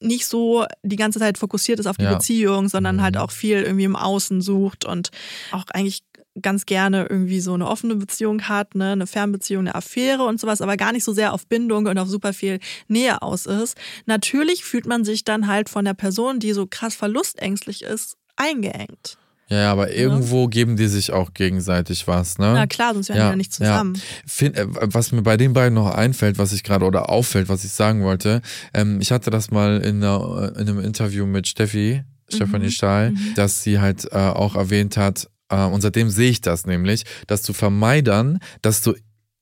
[0.00, 2.14] nicht so die ganze Zeit fokussiert ist auf die Ja.
[2.14, 3.02] Beziehung, sondern Mhm.
[3.02, 5.10] halt auch viel irgendwie im Außen sucht und
[5.52, 6.02] auch eigentlich
[6.42, 10.60] ganz gerne irgendwie so eine offene Beziehung hat, ne, eine Fernbeziehung, eine Affäre und sowas,
[10.60, 13.76] aber gar nicht so sehr auf Bindung und auf super viel Nähe aus ist.
[14.06, 19.16] Natürlich fühlt man sich dann halt von der Person, die so krass verlustängstlich ist, eingeengt.
[19.48, 22.52] Ja, ja, aber irgendwo geben die sich auch gegenseitig was, ne?
[22.54, 24.00] Na klar, sonst wären wir ja nicht zusammen.
[24.26, 27.64] Find, äh, was mir bei den beiden noch einfällt, was ich gerade oder auffällt, was
[27.64, 28.40] ich sagen wollte,
[28.72, 33.62] ähm, ich hatte das mal in, einer, in einem Interview mit Steffi, Stefanie Stahl, dass
[33.62, 37.52] sie halt äh, auch erwähnt hat, äh, und seitdem sehe ich das nämlich, dass du
[37.52, 38.94] vermeidern, dass du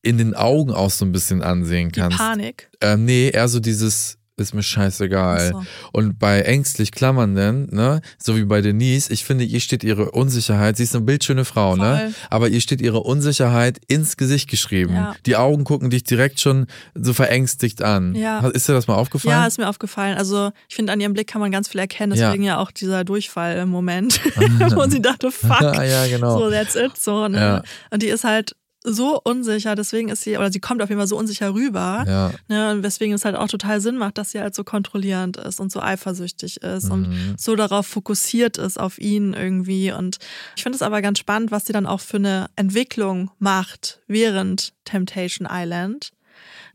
[0.02, 2.18] in den Augen auch so ein bisschen ansehen Die kannst.
[2.18, 2.70] Panik.
[2.80, 5.52] Ähm, nee, eher so dieses ist mir scheißegal.
[5.52, 5.64] So.
[5.92, 10.76] Und bei ängstlich Klammernden, ne, so wie bei Denise, ich finde, ihr steht ihre Unsicherheit,
[10.76, 12.14] sie ist eine bildschöne Frau, ne, Voll.
[12.30, 14.94] aber ihr steht ihre Unsicherheit ins Gesicht geschrieben.
[14.94, 15.14] Ja.
[15.26, 18.14] Die Augen gucken dich direkt schon so verängstigt an.
[18.14, 18.46] Ja.
[18.48, 19.36] Ist dir das mal aufgefallen?
[19.36, 20.16] Ja, ist mir aufgefallen.
[20.18, 22.12] Also ich finde, an ihrem Blick kann man ganz viel erkennen.
[22.14, 22.26] Ja.
[22.26, 24.20] Deswegen ja, auch dieser Durchfall im Moment,
[24.74, 26.38] wo sie dachte, fuck, ja, genau.
[26.38, 26.96] so that's it.
[26.96, 27.38] So, ne?
[27.38, 27.62] Ja.
[27.90, 31.06] Und die ist halt so unsicher, deswegen ist sie, oder sie kommt auf jeden Fall
[31.08, 32.04] so unsicher rüber.
[32.06, 32.32] Ja.
[32.48, 35.60] Ne, und weswegen es halt auch total Sinn macht, dass sie halt so kontrollierend ist
[35.60, 36.90] und so eifersüchtig ist Mhm.
[36.92, 39.92] und so darauf fokussiert ist auf ihn irgendwie.
[39.92, 40.18] Und
[40.56, 44.72] ich finde es aber ganz spannend, was sie dann auch für eine Entwicklung macht während
[44.84, 46.10] Temptation Island.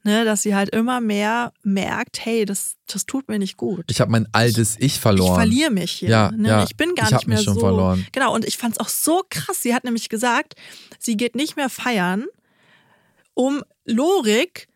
[0.03, 3.83] Ne, dass sie halt immer mehr merkt, hey, das, das tut mir nicht gut.
[3.89, 5.31] Ich habe mein altes Ich verloren.
[5.31, 6.09] Ich verliere mich hier.
[6.09, 6.47] Ja, ne?
[6.47, 6.63] ja.
[6.63, 7.59] Ich bin gar Ich nicht hab mehr mich schon so.
[7.61, 8.05] verloren.
[8.13, 9.61] Genau, und ich fand es auch so krass.
[9.61, 10.53] Sie hat nämlich gesagt,
[10.99, 12.25] sie geht nicht mehr feiern,
[13.33, 14.67] um Lorik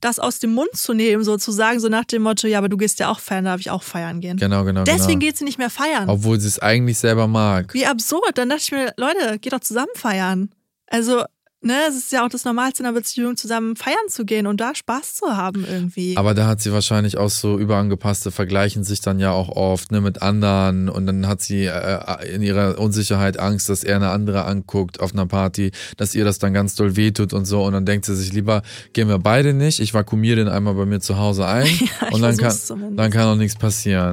[0.00, 3.00] das aus dem Mund zu nehmen, sozusagen, so nach dem Motto, ja, aber du gehst
[3.00, 4.36] ja auch feiern, darf ich auch feiern gehen.
[4.36, 4.84] Genau, genau.
[4.84, 5.30] Deswegen genau.
[5.30, 6.08] geht sie nicht mehr feiern.
[6.08, 7.74] Obwohl sie es eigentlich selber mag.
[7.74, 8.38] Wie absurd.
[8.38, 10.50] Dann dachte ich mir, Leute, geht doch zusammen feiern.
[10.86, 11.24] Also,
[11.60, 14.60] ne, es ist ja auch das Normalste in einer Beziehung, zusammen feiern zu gehen und
[14.60, 16.16] da Spaß zu haben irgendwie.
[16.16, 20.00] Aber da hat sie wahrscheinlich auch so überangepasste, vergleichen sich dann ja auch oft ne,
[20.00, 20.88] mit anderen.
[20.88, 25.12] Und dann hat sie äh, in ihrer Unsicherheit Angst, dass er eine andere anguckt auf
[25.12, 27.64] einer Party, dass ihr das dann ganz doll wehtut und so.
[27.64, 30.86] Und dann denkt sie sich lieber, gehen wir beide nicht, ich vakuumiere den einmal bei
[30.86, 31.66] mir zu Hause ein.
[32.08, 32.54] Ich und dann kann,
[32.96, 34.12] dann kann auch nichts passieren.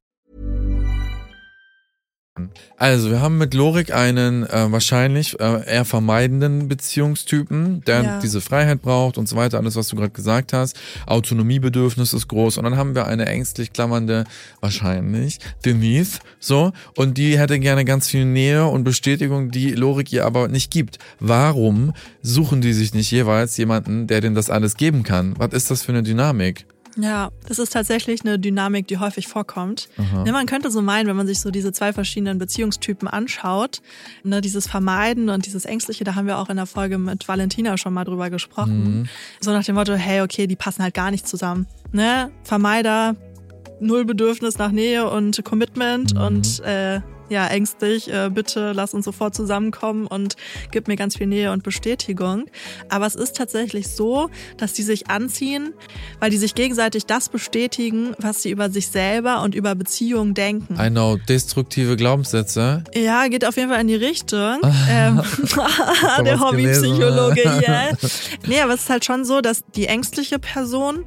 [2.77, 8.19] Also, wir haben mit Lorik einen äh, wahrscheinlich äh, eher vermeidenden Beziehungstypen, der Ja.
[8.19, 10.75] diese Freiheit braucht und so weiter, alles, was du gerade gesagt hast.
[11.05, 12.57] Autonomiebedürfnis ist groß.
[12.57, 14.25] Und dann haben wir eine ängstlich klammernde,
[14.59, 16.71] wahrscheinlich, Denise, so.
[16.95, 20.97] Und die hätte gerne ganz viel Nähe und Bestätigung, die Lorik ihr aber nicht gibt.
[21.19, 25.33] Warum suchen die sich nicht jeweils jemanden, der denen das alles geben kann?
[25.37, 26.65] Was ist das für eine Dynamik?
[26.97, 29.89] Ja, das ist tatsächlich eine Dynamik, die häufig vorkommt.
[30.25, 33.81] Ne, man könnte so meinen, wenn man sich so diese zwei verschiedenen Beziehungstypen anschaut,
[34.23, 37.77] ne, dieses Vermeiden und dieses Ängstliche, da haben wir auch in der Folge mit Valentina
[37.77, 39.09] schon mal drüber gesprochen.
[39.39, 41.67] So nach dem Motto, hey, okay, die passen halt gar nicht zusammen.
[41.91, 42.31] Ne?
[42.43, 43.15] Vermeider,
[43.79, 47.01] null Bedürfnis nach Nähe und Commitment und äh,
[47.31, 50.35] ja, ängstlich, äh, bitte lass uns sofort zusammenkommen und
[50.71, 52.45] gib mir ganz viel Nähe und Bestätigung.
[52.89, 55.73] Aber es ist tatsächlich so, dass die sich anziehen,
[56.19, 60.77] weil die sich gegenseitig das bestätigen, was sie über sich selber und über Beziehungen denken.
[60.79, 62.83] I know, destruktive Glaubenssätze.
[62.93, 64.59] Ja, geht auf jeden Fall in die Richtung.
[64.89, 65.21] ähm,
[66.25, 66.41] der.
[66.41, 67.89] Hobbypsychologe, yeah.
[68.47, 71.05] Nee, aber es ist halt schon so, dass die ängstliche Person,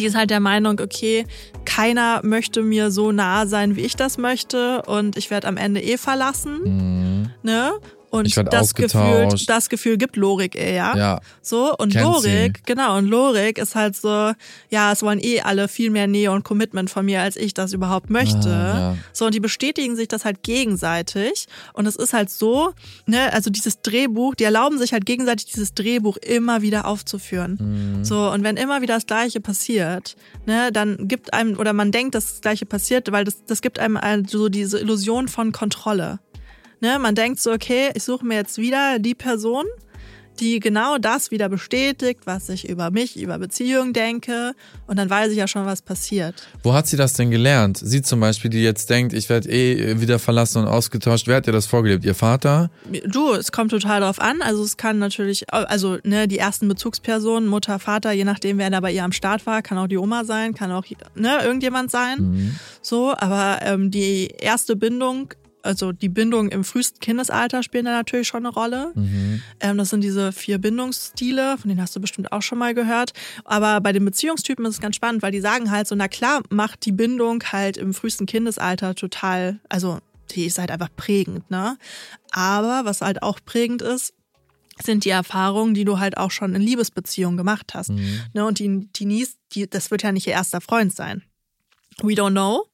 [0.00, 1.26] die ist halt der Meinung, okay,
[1.64, 5.80] keiner möchte mir so nah sein, wie ich das möchte und ich werde am Ende
[5.82, 7.30] eh verlassen.
[7.42, 7.72] Ne?
[8.10, 10.92] Und das Gefühl, das Gefühl gibt Lorik eher.
[10.96, 11.20] Ja.
[11.42, 12.62] So, und Kennt Lorik, sie.
[12.66, 14.32] genau, und Lorik ist halt so,
[14.68, 17.72] ja, es wollen eh alle viel mehr Nähe und Commitment von mir, als ich das
[17.72, 18.48] überhaupt möchte.
[18.48, 18.96] Ah, ja.
[19.12, 21.46] So, und die bestätigen sich das halt gegenseitig.
[21.72, 22.72] Und es ist halt so,
[23.06, 27.58] ne, also dieses Drehbuch, die erlauben sich halt gegenseitig dieses Drehbuch immer wieder aufzuführen.
[27.60, 28.04] Mhm.
[28.04, 32.16] So, und wenn immer wieder das Gleiche passiert, ne, dann gibt einem, oder man denkt,
[32.16, 36.18] dass das Gleiche passiert, weil das, das gibt einem also so diese Illusion von Kontrolle.
[36.80, 39.66] Ne, man denkt so, okay, ich suche mir jetzt wieder die Person,
[40.40, 44.52] die genau das wieder bestätigt, was ich über mich, über Beziehungen denke.
[44.86, 46.34] Und dann weiß ich ja schon, was passiert.
[46.62, 47.78] Wo hat sie das denn gelernt?
[47.78, 51.26] Sie zum Beispiel, die jetzt denkt, ich werde eh wieder verlassen und ausgetauscht.
[51.26, 52.04] Wer hat ihr das vorgelebt?
[52.04, 52.70] Ihr Vater?
[53.06, 54.40] Du, es kommt total drauf an.
[54.40, 58.80] Also es kann natürlich, also ne, die ersten Bezugspersonen, Mutter, Vater, je nachdem, wer da
[58.80, 62.58] bei ihr am Start war, kann auch die Oma sein, kann auch ne, irgendjemand sein.
[62.80, 68.28] So, aber ähm, die erste Bindung, also die Bindung im frühesten Kindesalter spielen da natürlich
[68.28, 68.92] schon eine Rolle.
[69.60, 73.12] Ähm, das sind diese vier Bindungsstile, von denen hast du bestimmt auch schon mal gehört.
[73.44, 76.42] Aber bei den Beziehungstypen ist es ganz spannend, weil die sagen halt so, na klar,
[76.50, 79.98] macht die Bindung halt im frühesten Kindesalter total, also
[80.30, 81.76] die ist halt einfach prägend, ne?
[82.30, 84.14] Aber was halt auch prägend ist,
[84.82, 87.90] sind die Erfahrungen, die du halt auch schon in Liebesbeziehungen gemacht hast.
[88.32, 88.46] Ne?
[88.46, 91.22] Und die Denise, die, das wird ja nicht ihr erster Freund sein.
[92.02, 92.66] We don't know.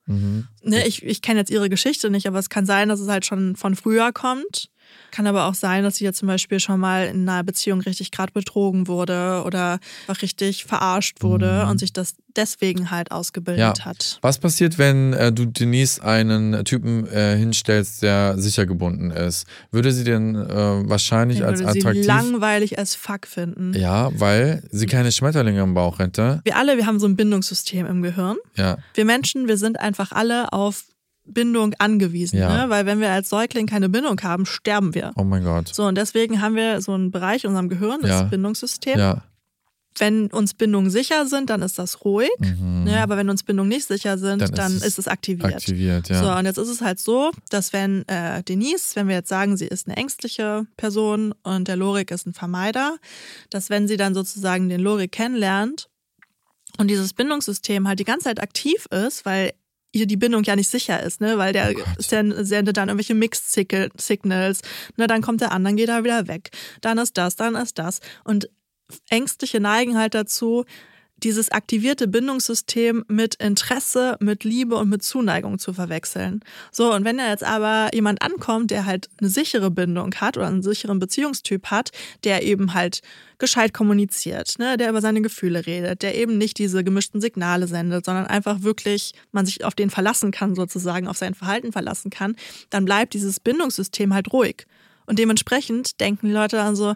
[0.62, 3.26] Ne, ich ich kenne jetzt ihre Geschichte nicht, aber es kann sein, dass es halt
[3.26, 4.70] schon von früher kommt.
[5.16, 8.10] Kann aber auch sein, dass sie ja zum Beispiel schon mal in einer Beziehung richtig
[8.10, 11.70] gerade betrogen wurde oder auch richtig verarscht wurde Mhm.
[11.70, 14.18] und sich das deswegen halt ausgebildet hat.
[14.20, 19.46] Was passiert, wenn äh, du Denise einen Typen äh, hinstellst, der sicher gebunden ist?
[19.70, 22.06] Würde sie denn äh, wahrscheinlich Den als würde sie attraktiv...
[22.06, 23.72] langweilig as fuck finden.
[23.72, 26.42] ja, weil sie keine Schmetterlinge im Bauch hätte.
[26.44, 28.36] Wir alle, wir haben so ein Bindungssystem im Gehirn.
[28.56, 28.76] Ja.
[28.92, 30.84] Wir Menschen, wir sind einfach alle auf
[31.26, 32.64] Bindung angewiesen, Ja.
[32.64, 32.70] ne?
[32.70, 35.12] weil wenn wir als Säugling keine Bindung haben, sterben wir.
[35.16, 35.68] Oh mein Gott.
[35.74, 38.22] So, und deswegen haben wir so einen Bereich in unserem Gehirn, das Ja.
[38.22, 38.98] Bindungssystem.
[38.98, 39.22] Ja.
[39.98, 42.28] Wenn uns Bindungen sicher sind, dann ist das ruhig.
[42.38, 42.84] Mhm.
[42.84, 43.00] Ne?
[43.02, 45.54] Aber wenn uns Bindungen nicht sicher sind, Dann dann, ist es ist es aktiviert.
[45.54, 46.22] Aktiviert, ja.
[46.22, 49.56] So, und jetzt ist es halt so, dass wenn äh, Denise, wenn wir jetzt sagen,
[49.56, 52.98] sie ist eine ängstliche Person und der Lorik ist ein Vermeider,
[53.48, 55.88] dass wenn sie dann sozusagen den Lorik kennenlernt
[56.76, 59.54] und dieses Bindungssystem halt die ganze Zeit aktiv ist, weil
[60.00, 61.38] ihr die Bindung ja nicht sicher ist, ne?
[61.38, 64.62] Weil der Oh sendet dann irgendwelche Mixed Signal- Signals,
[64.96, 65.06] ne?
[65.06, 66.50] Dann kommt der an, dann geht er wieder weg.
[66.80, 68.00] Dann ist das, dann ist das.
[68.24, 68.48] Und
[69.08, 70.64] Ängstliche neigen halt dazu,
[71.22, 76.40] dieses aktivierte Bindungssystem mit Interesse, mit Liebe und mit Zuneigung zu verwechseln.
[76.70, 80.46] So, und wenn da jetzt aber jemand ankommt, der halt eine sichere Bindung hat oder
[80.46, 81.90] einen sicheren Beziehungstyp hat,
[82.24, 83.00] der eben halt
[83.38, 88.04] gescheit kommuniziert, ne, der über seine Gefühle redet, der eben nicht diese gemischten Signale sendet,
[88.04, 92.36] sondern einfach wirklich man sich auf den verlassen kann, sozusagen, auf sein Verhalten verlassen kann,
[92.70, 94.66] dann bleibt dieses Bindungssystem halt ruhig.
[95.06, 96.94] Und dementsprechend denken die Leute dann so,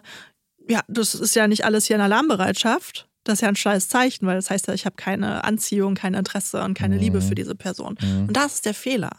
[0.67, 3.07] ja, das ist ja nicht alles hier in Alarmbereitschaft.
[3.23, 6.13] Das ist ja ein scheiß Zeichen, weil das heißt ja, ich habe keine Anziehung, kein
[6.15, 7.97] Interesse und keine Liebe für diese Person.
[8.27, 9.11] Und das ist der Fehler.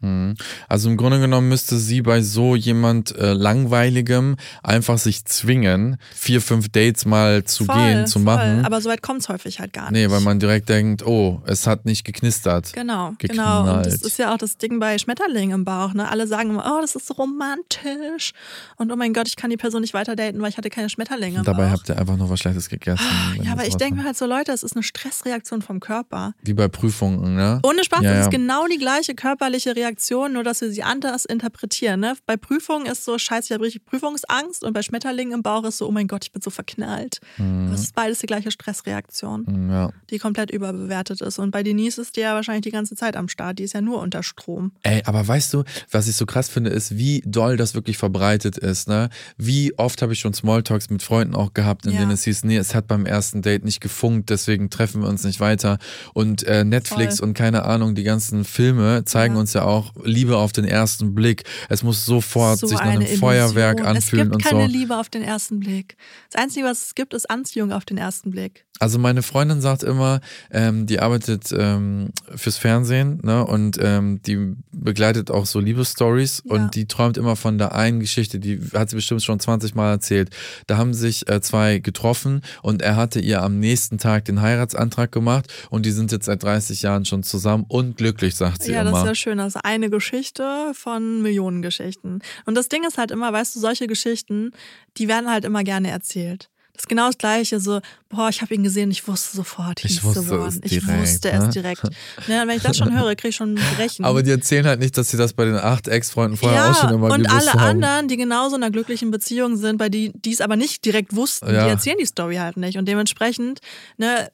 [0.00, 0.36] Mhm.
[0.68, 6.40] Also im Grunde genommen müsste sie bei so jemand äh, langweiligem einfach sich zwingen, vier,
[6.40, 8.22] fünf Dates mal zu Voll, gehen, zu voll.
[8.24, 8.64] machen.
[8.64, 10.00] Aber so weit kommt es häufig halt gar nicht.
[10.06, 12.72] nee, weil man direkt denkt, oh, es hat nicht geknistert.
[12.72, 13.60] Genau, genau.
[13.60, 14.02] Und das geknallt.
[14.06, 15.94] ist ja auch das Ding bei Schmetterlingen im Bauch.
[15.94, 16.08] Ne?
[16.08, 18.32] Alle sagen immer, oh, das ist so romantisch.
[18.76, 20.88] Und oh mein Gott, ich kann die Person nicht weiter daten, weil ich hatte keine
[20.88, 21.72] Schmetterlinge im Dabei Bauch.
[21.72, 23.04] habt ihr einfach nur was Schlechtes gegessen.
[23.36, 26.34] wenn ja, aber ich denke mir halt so, Leute, es ist eine Stressreaktion vom Körper.
[26.42, 27.60] Wie bei Prüfungen, ne?
[27.64, 28.24] Ohne Spaß, Ja, das ja.
[28.24, 29.87] ist genau die gleiche körperliche Reaktion,
[30.32, 32.00] nur dass wir sie anders interpretieren.
[32.00, 32.14] Ne?
[32.26, 35.78] Bei Prüfungen ist so, scheiße, ich habe richtig Prüfungsangst und bei Schmetterlingen im Bauch ist
[35.78, 37.20] so, oh mein Gott, ich bin so verknallt.
[37.38, 37.70] Mhm.
[37.70, 39.90] Das ist beides die gleiche Stressreaktion, Ja.
[40.10, 41.38] die komplett überbewertet ist.
[41.38, 43.80] Und bei Denise ist die ja wahrscheinlich die ganze Zeit am Start, die ist ja
[43.80, 44.72] nur unter Strom.
[44.82, 48.58] Ey, aber weißt du, was ich so krass finde, ist, wie doll das wirklich verbreitet
[48.58, 49.08] ist, ne?
[49.36, 52.00] Wie oft habe ich schon Smalltalks mit Freunden auch gehabt, in Ja.
[52.00, 55.24] denen es hieß, nee, es hat beim ersten Date nicht gefunkt, deswegen treffen wir uns
[55.24, 55.78] nicht weiter.
[56.14, 57.28] Und äh, Netflix Voll.
[57.28, 59.40] und keine Ahnung, die ganzen Filme zeigen Ja.
[59.40, 61.44] uns ja auch Liebe auf den ersten Blick.
[61.68, 63.96] Es muss sofort so sich nach eine einem Feuerwerk Illusion.
[63.96, 64.72] anfühlen Es und gibt keine so.
[64.78, 65.96] Liebe auf den ersten Blick.
[66.32, 68.64] Das Einzige, was es gibt, ist Anziehung auf den ersten Blick.
[68.80, 70.20] Also meine Freundin sagt immer,
[70.52, 76.54] ähm, die arbeitet ähm, fürs Fernsehen ne, und ähm, die begleitet auch so Liebesstories Ja.
[76.54, 79.90] und die träumt immer von der einen Geschichte, die hat sie bestimmt schon 20 Mal
[79.90, 80.30] erzählt.
[80.68, 85.10] Da haben sich äh, zwei getroffen und er hatte ihr am nächsten Tag den Heiratsantrag
[85.10, 88.84] gemacht und die sind jetzt seit 30 Jahren schon zusammen und glücklich, sagt sie Ja,
[88.84, 89.02] das immer.
[89.02, 89.38] ist ja schön.
[89.38, 92.20] Das ist eine Geschichte von Millionen Geschichten.
[92.46, 94.52] Und das Ding ist halt immer, weißt du, solche Geschichten,
[94.96, 96.48] die werden halt immer gerne erzählt.
[96.72, 99.94] Das ist genau das Gleiche, so, boah, ich habe ihn gesehen, ich wusste sofort, Ich
[99.94, 100.60] hieß wusste geworden.
[100.64, 101.44] es Ich direkt, wusste ne?
[101.46, 101.82] es direkt.
[102.28, 104.04] Ne, und wenn ich das schon höre, kriege ich schon ein Brechen.
[104.04, 106.80] Aber die erzählen halt nicht, dass sie das bei den acht Ex-Freunden vorher ja, auch
[106.80, 107.82] schon immer und gewusst alle haben.
[107.82, 111.16] anderen, die genauso in einer glücklichen Beziehung sind, bei die die es aber nicht direkt
[111.16, 111.64] wussten, Ja.
[111.64, 112.78] die erzählen die Story halt nicht.
[112.78, 113.58] Und dementsprechend
[113.96, 114.28] ne,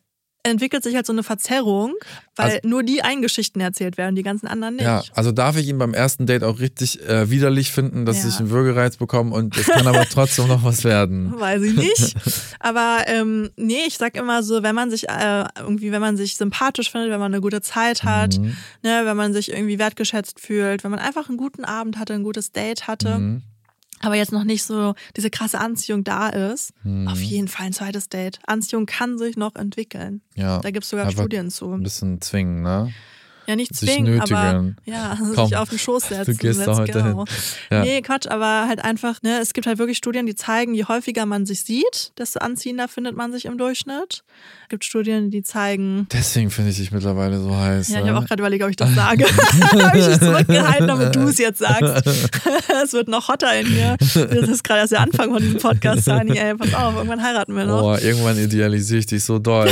[0.45, 1.95] entwickelt sich halt so eine Verzerrung,
[2.37, 4.85] weil nur die einen Geschichten erzählt werden, die ganzen anderen nicht.
[4.85, 8.29] Ja, also darf ich ihn beim ersten Date auch richtig äh, widerlich finden, dass Ja.
[8.29, 11.33] ich einen Würgereiz bekomme und es kann aber trotzdem noch was werden.
[11.41, 12.15] Weiß ich nicht.
[12.61, 16.37] Aber ähm, nee, ich sag immer so, wenn man sich äh, irgendwie, wenn man sich
[16.37, 18.57] sympathisch findet, wenn man eine gute Zeit hat, Mhm.
[18.83, 22.23] ne, wenn man sich irgendwie wertgeschätzt fühlt, wenn man einfach einen guten Abend hatte, ein
[22.23, 23.43] gutes Date hatte, Mhm.
[24.05, 27.09] Aber jetzt noch nicht so diese krasse Anziehung da ist, Mhm.
[27.09, 28.39] auf jeden Fall ein zweites Date.
[28.47, 30.21] Anziehung kann sich noch entwickeln.
[30.35, 30.59] Ja.
[30.61, 31.73] Da gibt es sogar Studien zu.
[31.73, 32.93] Ein bisschen zwingen, ne?
[33.47, 36.33] Ja, nicht zwingen, aber ja, Komm, sich auf den Schoß setzen.
[36.33, 37.03] du gehst da heute go.
[37.03, 37.25] hin.
[37.71, 37.83] Ja.
[37.83, 41.27] Nee, Quatsch, aber halt einfach, ne, es gibt halt wirklich Studien, die zeigen, je häufiger
[41.27, 44.25] man sich sieht, desto anziehender findet man sich im Durchschnitt.
[44.63, 47.89] Es gibt Studien, die zeigen, Deswegen finde ich dich mittlerweile so heiß.
[47.89, 48.11] ja, ich ne?
[48.11, 49.25] habe auch gerade überlegt, ob ich das sage.
[49.63, 52.07] habe ich dich zurückgehalten, damit du es jetzt sagst.
[52.85, 53.97] es wird noch hotter in mir.
[53.99, 56.37] Das ist gerade erst der Anfang von diesem Podcast, Dani.
[56.39, 57.83] Ey, pass auf, irgendwann heiraten wir noch.
[57.83, 59.71] Boah, irgendwann idealisiere ich dich so doll,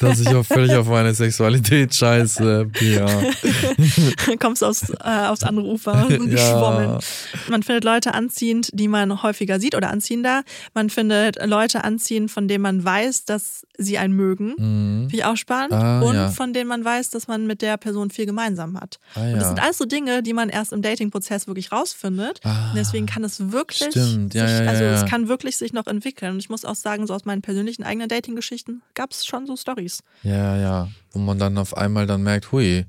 [0.00, 3.06] dass ich auch völlig auf meine Sexualität scheiße, Pia.
[4.40, 6.98] Kommst aufs, äh, aufs andere Ufer geschwommen.
[7.48, 10.42] Man findet Leute anziehend, die man häufiger sieht oder anziehender.
[10.72, 14.54] Man findet Leute anziehend, von denen man weiß, dass sie einen mögen.
[14.56, 15.00] Mhm.
[15.10, 15.72] Finde ich auch spannend.
[15.72, 18.98] Ah, und von denen man weiß, dass man mit der Person viel gemeinsam hat.
[19.14, 22.40] Ah, Und das sind alles so Dinge, die man erst im Dating-Prozess wirklich rausfindet.
[22.44, 26.32] Ah, und deswegen kann es wirklich, sich, also es kann wirklich sich noch entwickeln.
[26.32, 29.56] Und ich muss auch sagen, so aus meinen persönlichen eigenen Dating-Geschichten gab es schon so
[29.56, 30.00] Stories.
[30.22, 30.88] Ja, ja.
[31.14, 32.84] Wo man dann auf einmal dann merkt, hui,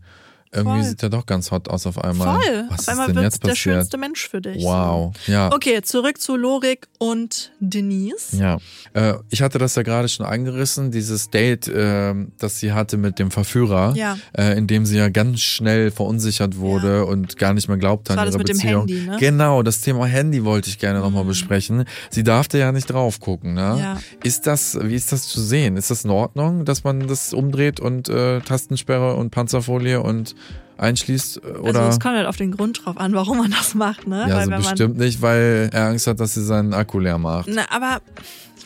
[0.56, 0.90] irgendwie Voll.
[0.90, 2.40] sieht er doch ganz hot aus auf einmal.
[2.42, 2.66] Voll.
[2.70, 3.58] Was auf einmal ist denn wird jetzt der passiert?
[3.58, 4.64] schönste Mensch für dich.
[4.64, 5.14] Wow.
[5.28, 5.52] Ja.
[5.54, 8.38] Okay, zurück zu Lorik und Denise.
[8.38, 8.58] Ja,
[8.94, 13.20] äh, ich hatte das ja gerade schon angerissen, dieses Date, äh, das sie hatte mit
[13.20, 14.18] dem Verführer, Ja.
[14.38, 17.02] äh, in dem sie ja ganz schnell verunsichert wurde Ja.
[17.04, 18.88] und gar nicht mehr glaubte Das an ihre Beziehung.
[18.88, 19.18] Handy, ne?
[19.20, 21.86] Genau, das Thema Handy wollte ich gerne nochmal besprechen.
[22.10, 23.78] Sie darfte ja nicht drauf gucken, ne?
[23.80, 23.98] Ja.
[24.24, 25.78] Ist das, wie ist das zu sehen?
[25.78, 30.36] Ist das in Ordnung, dass man das umdreht und äh, Tastensperre und Panzerfolie und
[30.78, 31.38] einschließt?
[31.38, 31.80] äh, Oder?
[31.82, 34.22] Also es kommt halt auf den Grund drauf an, warum man das macht, ne?
[34.28, 37.48] ja, Weil also bestimmt nicht, weil er Angst hat, dass sie seinen Akku leer macht.
[37.50, 38.02] Na, aber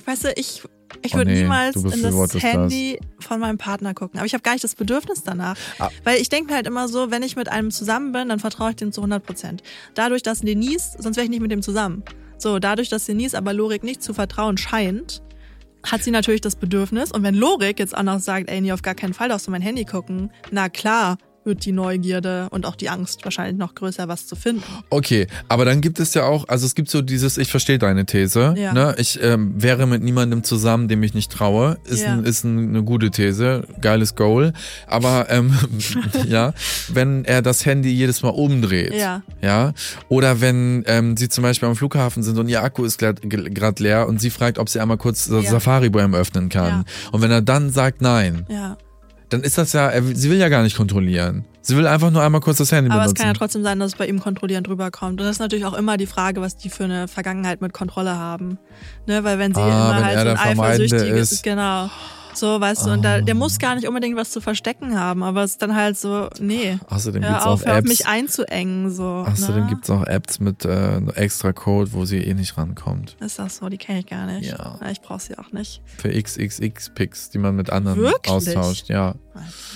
[0.06, 0.64] weißt du, ich,
[1.02, 4.20] ich Oh würde nee, niemals in das Handy von meinem Partner gucken.
[4.20, 5.56] Aber ich habe gar nicht das Bedürfnis danach.
[5.78, 5.90] Ah.
[6.04, 8.72] Weil ich denke mir halt immer so, wenn ich mit einem zusammen bin, dann vertraue
[8.72, 9.64] ich dem zu 100 Prozent.
[9.94, 12.04] Dadurch, dass Denise, sonst wäre ich nicht mit dem zusammen.
[12.38, 15.22] So, dadurch, dass Denise aber Lorik nicht zu vertrauen scheint,
[15.84, 17.12] hat sie natürlich das Bedürfnis.
[17.12, 19.52] Und wenn Lorik jetzt auch noch sagt, ey, nee, auf gar keinen Fall darfst du
[19.52, 24.08] mein Handy gucken, na klar wird die Neugierde und auch die Angst wahrscheinlich noch größer,
[24.08, 24.64] was zu finden.
[24.90, 28.06] Okay, aber dann gibt es ja auch, also es gibt so dieses, ich verstehe deine
[28.06, 28.74] These, Ja.
[28.74, 28.96] ne?
[28.98, 32.14] ich ähm, wäre mit niemandem zusammen, dem ich nicht traue, ist, Ja.
[32.14, 34.54] ein, ist ein, eine gute These, geiles Goal,
[34.88, 35.54] aber ähm,
[36.28, 36.54] ja,
[36.92, 39.22] wenn er das Handy jedes Mal umdreht, Ja.
[39.42, 39.74] ja,
[40.10, 44.08] oder wenn ähm, sie zum Beispiel am Flughafen sind und ihr Akku ist gerade leer
[44.08, 45.50] und sie fragt, ob sie einmal kurz das.
[45.50, 48.78] Safari bei ihm öffnen kann und wenn er dann sagt nein, Ja.
[49.30, 52.42] Dann ist das ja, sie will ja gar nicht kontrollieren, sie will einfach nur einmal
[52.42, 53.16] kurz das Handy Aber es benutzen.
[53.22, 55.20] kann ja trotzdem sein, dass es bei ihm kontrollierend rüberkommt.
[55.22, 58.18] Und das ist natürlich auch immer die Frage, was die für eine Vergangenheit mit Kontrolle
[58.18, 58.58] haben.
[59.08, 61.44] Ne, weil wenn sie Ah, immer wenn halt so ein eifersüchtiges, ist.
[61.44, 61.90] genau.
[62.40, 63.38] So, weißt du, und da, der Ah.
[63.38, 66.78] muss gar nicht unbedingt was zu verstecken haben, aber es ist dann halt so, nee.
[66.90, 67.88] Außerdem gibt's auf, auch auf Apps.
[67.90, 69.26] mich einzuengen, so.
[69.28, 69.70] Außerdem ne?
[69.70, 73.18] gibt's auch Apps mit äh, extra Code, wo sie eh nicht rankommt.
[73.20, 73.68] Ist das so?
[73.70, 74.50] Die kenne ich gar nicht.
[74.50, 74.80] Ja.
[74.92, 75.82] Ich brauche sie auch nicht.
[75.98, 78.34] Für XXX-Pics, die man mit anderen Wirklich?
[78.34, 78.90] austauscht.
[78.90, 79.16] Ja,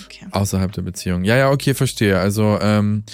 [0.04, 0.26] Okay.
[0.30, 1.24] außerhalb der Beziehung.
[1.24, 2.18] Ja, ja, okay, verstehe.
[2.18, 3.04] Also, ähm,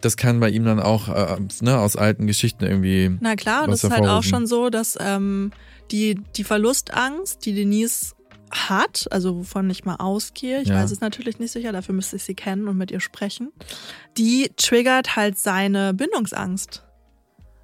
[0.00, 3.16] das kann bei ihm dann auch äh, ne, aus alten Geschichten irgendwie.
[3.20, 5.52] Na klar, es ist halt auch schon so, dass ähm,
[5.90, 8.14] die, die Verlustangst, die Denise
[8.50, 10.76] hat, also wovon ich mal ausgehe, ich Ja.
[10.76, 13.52] weiß es natürlich nicht sicher, dafür müsste ich sie kennen und mit ihr sprechen,
[14.16, 16.82] die triggert halt seine Bindungsangst.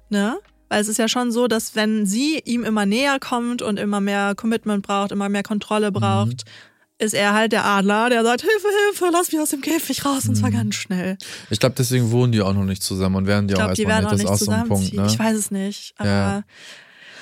[0.09, 0.37] Ne?
[0.69, 4.01] Weil es ist ja schon so, dass wenn sie ihm immer näher kommt und immer
[4.01, 6.43] mehr Commitment braucht, immer mehr Kontrolle braucht,
[6.99, 10.27] ist er halt der Adler, der sagt, Hilfe, Hilfe, lass mich aus dem Käfig raus
[10.27, 11.17] und zwar ganz schnell.
[11.49, 13.75] Ich glaube, deswegen wohnen die auch noch nicht zusammen und werden die Ich auch glaube,
[13.75, 14.27] die erstmal werden nicht.
[14.27, 15.03] auch Das ist nicht auch so ein Punkt, zusammenziehen.
[15.05, 15.11] ne?
[15.11, 15.93] Ich weiß es nicht.
[15.97, 16.43] Aber Ja.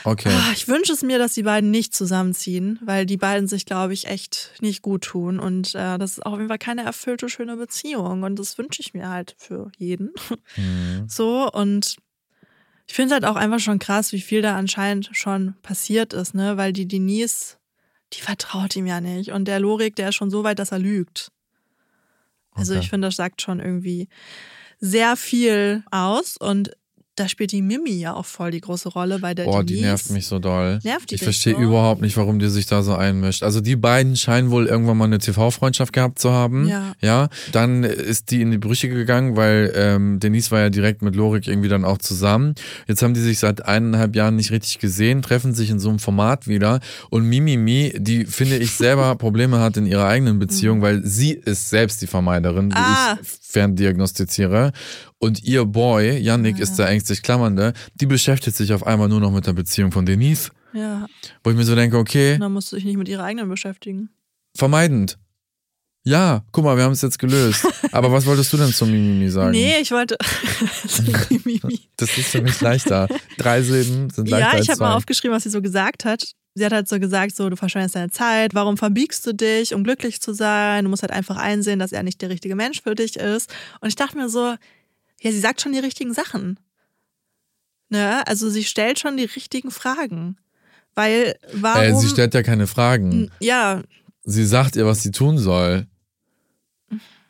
[0.06, 0.30] Okay.
[0.32, 3.94] Ah, Ich wünsche es mir, dass die beiden nicht zusammenziehen, weil die beiden sich, glaube
[3.94, 5.40] ich, echt nicht gut tun.
[5.40, 8.24] Und äh, das ist auf jeden Fall keine erfüllte, schöne Beziehung.
[8.24, 10.12] Und das wünsche ich mir halt für jeden.
[10.58, 11.06] Mhm.
[11.10, 11.98] So, und
[12.88, 16.36] ich finde es halt auch einfach schon krass, wie viel da anscheinend schon passiert ist,
[16.36, 16.56] ne?
[16.58, 17.58] Weil die Denise,
[18.14, 19.32] die vertraut ihm ja nicht.
[19.32, 21.32] Und der Lorik, der ist schon so weit, dass er lügt.
[22.52, 22.82] Also Okay.
[22.84, 24.08] ich finde, das sagt schon irgendwie
[24.80, 26.38] sehr viel aus.
[26.38, 26.72] Und
[27.16, 29.76] da spielt die Mimi ja auch voll die große Rolle bei der Boah, Denise.
[29.76, 30.80] die nervt mich so doll.
[30.84, 31.62] Nervt die ich verstehe so?
[31.62, 33.44] überhaupt nicht, warum die sich da so einmischt.
[33.44, 36.68] Also die beiden scheinen wohl irgendwann mal eine TV-Freundschaft gehabt zu haben.
[36.68, 36.94] Ja.
[37.02, 37.30] ja.
[37.52, 41.48] Dann ist die in die Brüche gegangen, weil ähm, Denise war ja direkt mit Lorik
[41.48, 42.56] irgendwie dann auch zusammen.
[42.88, 46.00] Jetzt haben die sich seit eineinhalb Jahren nicht richtig gesehen, treffen sich in so einem
[46.00, 46.80] Format wieder.
[47.10, 51.70] Und Mimimi, die finde ich selber Probleme hat in ihrer eigenen Beziehung, weil sie ist
[51.70, 52.82] selbst die Vermeiderin, wie Mhm.
[52.84, 53.18] Ah.
[53.22, 54.74] ich ferndiagnostiziere.
[55.18, 59.32] Und ihr Boy, Yannick, ist der ängstlich Klammernde, die beschäftigt sich auf einmal nur noch
[59.32, 60.52] mit der Beziehung von Denise.
[60.74, 61.08] Ja,
[61.42, 64.10] Wo ich mir so denke, okay, dann musst du dich nicht mit ihrer eigenen beschäftigen.
[64.58, 65.18] vermeidend.
[66.08, 67.66] Ja, guck mal, wir haben es jetzt gelöst.
[67.92, 69.52] Aber was wolltest du denn zum Mimimi sagen?
[69.52, 70.18] Nee, ich wollte.
[71.98, 73.08] Das ist für mich leichter.
[73.38, 76.34] Drei Silben sind leichter ja, ich habe mal aufgeschrieben, was sie so gesagt hat.
[76.56, 79.84] Sie hat halt so gesagt, so du verschwendest deine Zeit, warum verbiegst du dich, um
[79.84, 80.86] glücklich zu sein?
[80.86, 83.54] Du musst halt einfach einsehen, dass er nicht der richtige Mensch für dich ist.
[83.82, 84.56] Und ich dachte mir so,
[85.22, 86.58] ja, sie sagt schon die richtigen Sachen.
[87.90, 88.26] Ne?
[88.26, 90.38] Also sie stellt schon die richtigen Fragen.
[90.94, 91.82] Weil, warum.
[91.82, 93.30] äh, sie stellt ja keine Fragen.
[93.40, 93.82] ja,
[94.28, 95.86] Sie sagt ihr, was sie tun soll.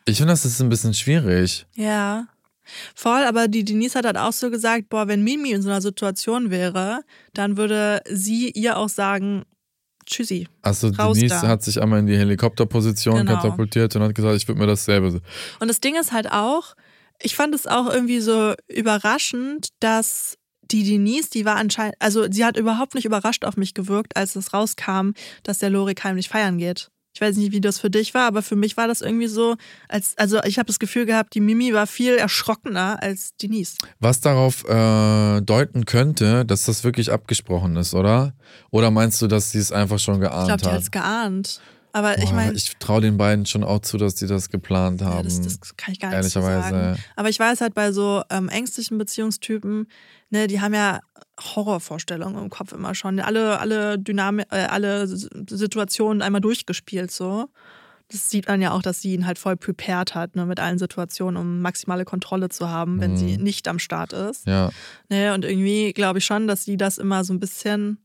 [0.06, 1.66] Ich finde, das ist ein bisschen schwierig.
[1.74, 2.28] Ja.
[2.96, 5.82] Voll, aber die Denise hat halt auch so gesagt, boah, wenn Mimi in so einer
[5.82, 7.02] Situation wäre,
[7.34, 9.44] dann würde sie ihr auch sagen,
[10.06, 10.48] tschüssi.
[10.62, 11.48] Also Denise da.
[11.48, 13.36] hat sich einmal in die Helikopterposition Genau.
[13.36, 15.22] katapultiert und hat gesagt, ich würde mir dasselbe.
[15.60, 16.76] Und das Ding ist halt auch,
[17.22, 20.38] ich fand es auch irgendwie so überraschend, dass
[20.72, 24.36] die Denise, die war anscheinend, also sie hat überhaupt nicht überrascht auf mich gewirkt, als
[24.36, 25.12] es rauskam,
[25.44, 26.90] dass der Lorik heimlich feiern geht.
[27.16, 29.56] Ich weiß nicht, wie das für dich war, aber für mich war das irgendwie so,
[29.88, 33.76] als, also ich habe das Gefühl gehabt, die Mimi war viel erschrockener als Denise.
[34.02, 38.34] Was darauf äh, deuten könnte, dass das wirklich abgesprochen ist, oder?
[38.70, 40.82] Oder meinst du, dass sie es einfach schon Ich geahnt glaube, die hat hat?
[40.82, 41.62] es geahnt.
[41.96, 45.00] Aber ich Boah, meine, ich traue den beiden schon auch zu, dass die das geplant
[45.00, 45.24] Ja, haben.
[45.24, 46.98] das, das kann ich gar nicht so sagen.
[47.16, 49.88] Aber ich weiß halt bei so ähm, ängstlichen Beziehungstypen,
[50.30, 51.00] ne, die haben ja
[51.40, 53.22] Horrorvorstellungen im Kopf immer schon.
[53.22, 57.48] Alle, alle Dynamik, äh, alle Situationen einmal durchgespielt so.
[58.10, 60.78] Das sieht man ja auch, dass sie ihn halt voll prepared hat, ne, mit allen
[60.78, 64.48] Situationen, um maximale Kontrolle zu haben, wenn sie nicht am Start ist.
[64.48, 64.52] Mhm.
[64.52, 64.70] Ja.
[65.08, 68.00] Ne, und irgendwie glaube ich schon, dass sie das immer so ein bisschen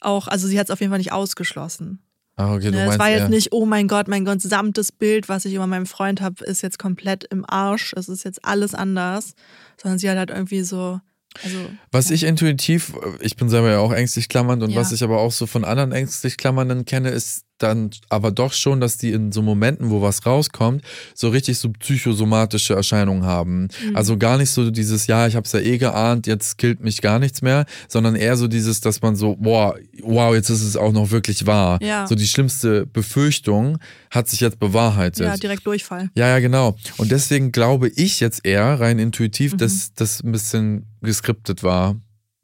[0.00, 2.02] auch, also sie hat es auf jeden Fall nicht ausgeschlossen.
[2.36, 4.90] Ah, okay, du Ne, es meinst war jetzt eher- nicht, oh mein Gott, mein gesamtes
[4.92, 7.92] Bild, was ich über meinen Freund habe, ist jetzt komplett im Arsch.
[7.96, 9.34] Es ist jetzt alles anders.
[9.80, 11.00] Sondern sie hat halt irgendwie so,
[11.44, 11.58] also.
[11.90, 14.80] Was ich intuitiv, ich bin selber ja auch ängstlich klammernd und Ja.
[14.80, 18.80] was ich aber auch so von anderen ängstlich klammernden kenne, ist dann aber doch schon,
[18.80, 20.82] dass die in so Momenten, wo was rauskommt,
[21.14, 23.68] so richtig so psychosomatische Erscheinungen haben.
[23.84, 23.96] Mhm.
[23.96, 27.18] Also gar nicht so dieses, ja, ich hab's ja eh geahnt, jetzt killt mich gar
[27.18, 30.92] nichts mehr, sondern eher so dieses, dass man so, boah, wow, jetzt ist es auch
[30.92, 31.78] noch wirklich wahr.
[31.82, 32.06] Ja.
[32.06, 33.78] So die schlimmste Befürchtung
[34.10, 35.26] hat sich jetzt bewahrheitet.
[35.26, 36.10] Ja, direkt Durchfall.
[36.14, 36.76] Ja, ja, genau.
[36.98, 39.02] Und deswegen glaube ich jetzt eher rein Mhm.
[39.04, 41.96] intuitiv, dass das ein bisschen geskriptet war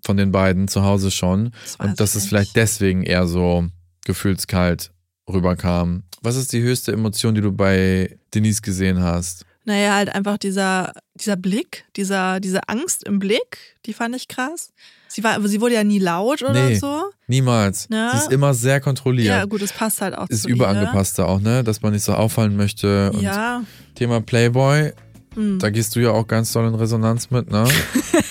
[0.04, 1.50] von den beiden zu Hause schon.
[1.64, 3.66] Das und dass es vielleicht deswegen eher so
[4.04, 4.90] gefühlskalt
[5.28, 6.02] rüberkam.
[6.22, 9.44] Was ist die höchste Emotion, die du bei Denise gesehen hast?
[9.64, 14.72] Naja, halt einfach dieser, dieser Blick, dieser, diese Angst im Blick, die fand ich krass.
[15.08, 16.76] Sie, war, sie wurde ja nie laut oder Nee.
[16.76, 17.02] so.
[17.26, 17.86] Niemals.
[17.90, 18.10] Ja.
[18.12, 19.28] Sie ist immer sehr kontrolliert.
[19.28, 21.62] Ja, gut, es passt halt auch ist überangepasst da auch, ne?
[21.64, 23.10] Dass man nicht so auffallen möchte.
[23.12, 23.62] Und Ja,
[23.94, 24.92] Thema Playboy,
[25.34, 25.58] hm.
[25.58, 27.66] da gehst du ja auch ganz doll in Resonanz mit, ne?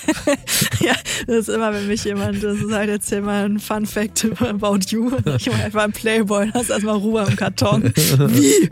[0.88, 0.94] ja,
[1.28, 4.28] das ist immer, wenn mich jemand, das ist halt jetzt hier mal ein Fun Fact
[4.42, 5.12] about you.
[5.38, 7.84] Ich war einfach ein Playboy, hast erstmal Ruhe im Karton.
[7.96, 8.70] Wie?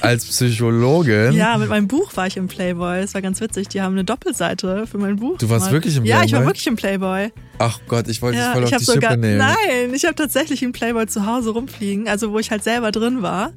[0.00, 1.32] Als Psychologin.
[1.32, 3.00] Ja, mit meinem Buch war ich im Playboy.
[3.00, 3.68] Das war ganz witzig.
[3.68, 5.38] Die haben eine Doppelseite für mein Buch.
[5.38, 5.72] Du warst gemacht.
[5.72, 6.46] wirklich im Ja, ich war Playboy?
[6.46, 7.32] wirklich im Playboy.
[7.58, 9.16] Ach Gott, ich wollte dich Ja, voll auf die Schippe sogar.
[9.16, 9.38] nehmen.
[9.38, 13.22] Nein, ich habe tatsächlich einen Playboy zu Hause rumfliegen, also wo ich halt selber drin
[13.22, 13.52] war.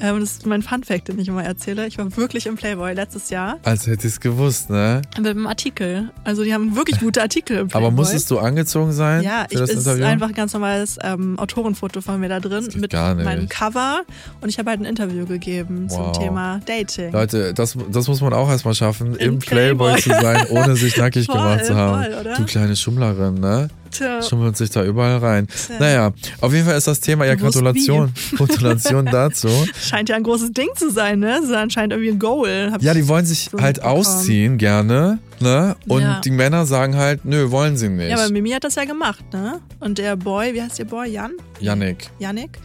[0.00, 1.86] Ähm, das ist mein Fun Fact, den ich immer erzähle.
[1.86, 5.02] Ich war wirklich im Playboy letztes Jahr Als hätte ich es gewusst, ne?
[5.18, 6.10] mit einem Artikel.
[6.24, 7.86] Also die haben wirklich gute Artikel im Playboy.
[7.88, 10.04] Aber musstest du angezogen sein Ja, für ich, das ist Interview?
[10.06, 13.24] einfach ein ganz normales ähm, Autorenfoto von mir da drin mit gar nicht.
[13.24, 14.02] meinem Cover
[14.40, 16.12] und ich habe halt ein Interview gegeben Wow.
[16.12, 17.12] zum Thema Dating.
[17.12, 20.00] Leute, das, das muss man auch erstmal schaffen, Im im Playboy, Playboy.
[20.02, 22.04] zu sein, ohne sich nackig Voll, gemacht zu haben.
[22.12, 22.34] voll?
[22.36, 23.68] Du kleine Schummlerin, ne?
[23.90, 24.22] Tja.
[24.22, 25.46] Schummelt sich da überall rein.
[25.78, 28.12] Naja, auf jeden Fall ist das Thema, ja, Gratulation.
[28.36, 29.48] Gratulation dazu.
[29.80, 31.36] Scheint ja ein großes Ding zu sein, ne?
[31.40, 32.72] Das ist anscheinend irgendwie ein Goal.
[32.80, 35.76] Ja, die wollen sich so halt ausziehen gerne, ne?
[35.88, 36.20] Und Ja.
[36.24, 38.10] die Männer sagen halt, nö, wollen sie nicht.
[38.10, 39.60] Ja, aber Mimi hat das ja gemacht, ne?
[39.80, 41.10] Und der Boy, wie heißt der Boy?
[41.10, 41.32] Jan?
[41.60, 42.10] Yannick.
[42.18, 42.58] Yannick?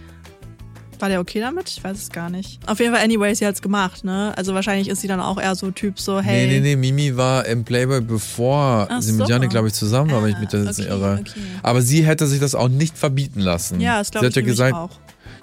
[0.99, 1.69] War der okay damit?
[1.69, 2.59] Ich weiß es gar nicht.
[2.67, 4.33] Auf jeden Fall, anyways, sie hat's gemacht, ne?
[4.37, 6.47] Also wahrscheinlich ist sie dann auch eher so Typ so, hey.
[6.47, 9.31] Nee, nee, nee, Mimi war im Playboy, bevor Ach sie mit so.
[9.33, 11.17] Yannick, glaube ich, zusammen war, wenn ich Ah, mich das jetzt nicht okay, irre.
[11.21, 11.39] okay.
[11.63, 13.79] Aber sie hätte sich das auch nicht verbieten lassen.
[13.79, 14.89] Ja, das sie glaube hat ich ja gesagt, auch.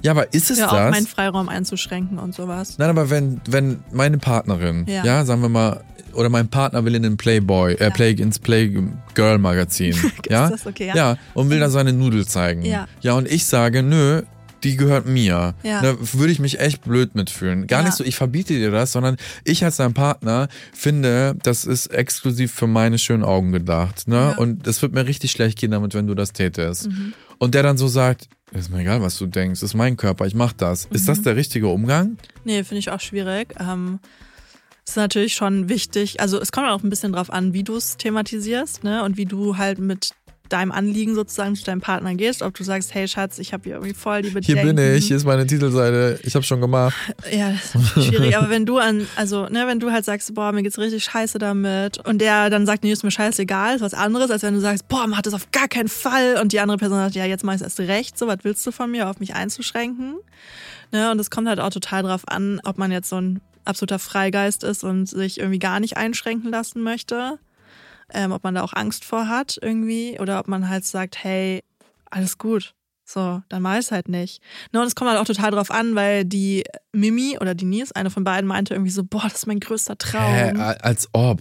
[0.03, 0.91] ja, aber ist es Ja, auch das?
[0.91, 2.79] meinen Freiraum einzuschränken und sowas.
[2.79, 5.05] Nein, aber wenn, wenn meine Partnerin, ja.
[5.05, 5.25] Ja.
[5.25, 5.83] sagen wir mal,
[6.15, 7.91] oder mein Partner will in den Playboy, äh, Ja.
[7.91, 9.97] Play, ins Playgirl Magazin,
[10.29, 10.51] ja?
[10.51, 10.95] das okay, ja?
[10.95, 12.63] ja, und will da seine Nudel zeigen.
[12.65, 12.87] Ja.
[13.01, 14.23] Ja, und ich sage, nö,
[14.65, 15.55] die gehört mir.
[15.63, 15.83] Ja.
[15.83, 17.67] Da würde ich mich echt blöd mitfühlen.
[17.67, 17.87] Gar Ja.
[17.87, 22.53] nicht so, ich verbiete dir das, sondern ich als dein Partner finde, das ist exklusiv
[22.53, 24.09] für meine schönen Augen gedacht.
[24.09, 24.17] Ne?
[24.17, 24.37] Ja.
[24.39, 26.89] Und es wird mir richtig schlecht gehen damit, wenn du das tätest.
[26.89, 27.13] Mhm.
[27.39, 30.35] Und der dann so sagt, ist mir egal, was du denkst, ist mein Körper, ich
[30.35, 30.85] mach das.
[30.91, 31.07] Ist Mhm.
[31.07, 32.19] das der richtige Umgang?
[32.45, 33.55] Nee, finde ich auch schwierig.
[33.59, 33.99] Ähm,
[34.87, 36.21] ist natürlich schon wichtig.
[36.21, 39.05] Also es kommt auch ein bisschen drauf an, wie du es thematisierst, ne?
[39.05, 40.11] Und wie du halt mit
[40.53, 42.43] deinem Anliegen sozusagen zu deinem Partner gehst.
[42.43, 44.77] Ob du sagst, hey Schatz, ich habe hier irgendwie voll die Hier Bedenken.
[44.77, 46.95] bin ich, hier ist meine Titelseite, ich habe schon gemacht.
[47.33, 48.37] Ja, das ist schwierig.
[48.37, 51.39] Aber wenn du an, also, ne, wenn du halt sagst, boah, mir geht's richtig scheiße
[51.39, 54.61] damit und der dann sagt, nee, ist mir scheißegal, ist was anderes, als wenn du
[54.61, 57.45] sagst, boah, mach das auf gar keinen Fall und die andere Person sagt, ja, jetzt
[57.45, 60.17] mach ich erst recht, so, was willst du von mir, auf mich einzuschränken?
[60.91, 63.99] Ne, und es kommt halt auch total drauf an, ob man jetzt so ein absoluter
[63.99, 67.39] Freigeist ist und sich irgendwie gar nicht einschränken lassen möchte.
[68.15, 71.63] Ähm, ob man da auch Angst vor hat irgendwie oder ob man halt sagt, hey,
[72.11, 72.75] alles gut.
[73.05, 74.43] So, dann mach ich halt nicht.
[74.73, 78.11] Ne, und es kommt halt auch total drauf an, weil die Mimi oder Denise, eine
[78.11, 80.23] von beiden, meinte irgendwie so, boah, das ist mein größter Traum.
[80.23, 81.41] Hä, als ob.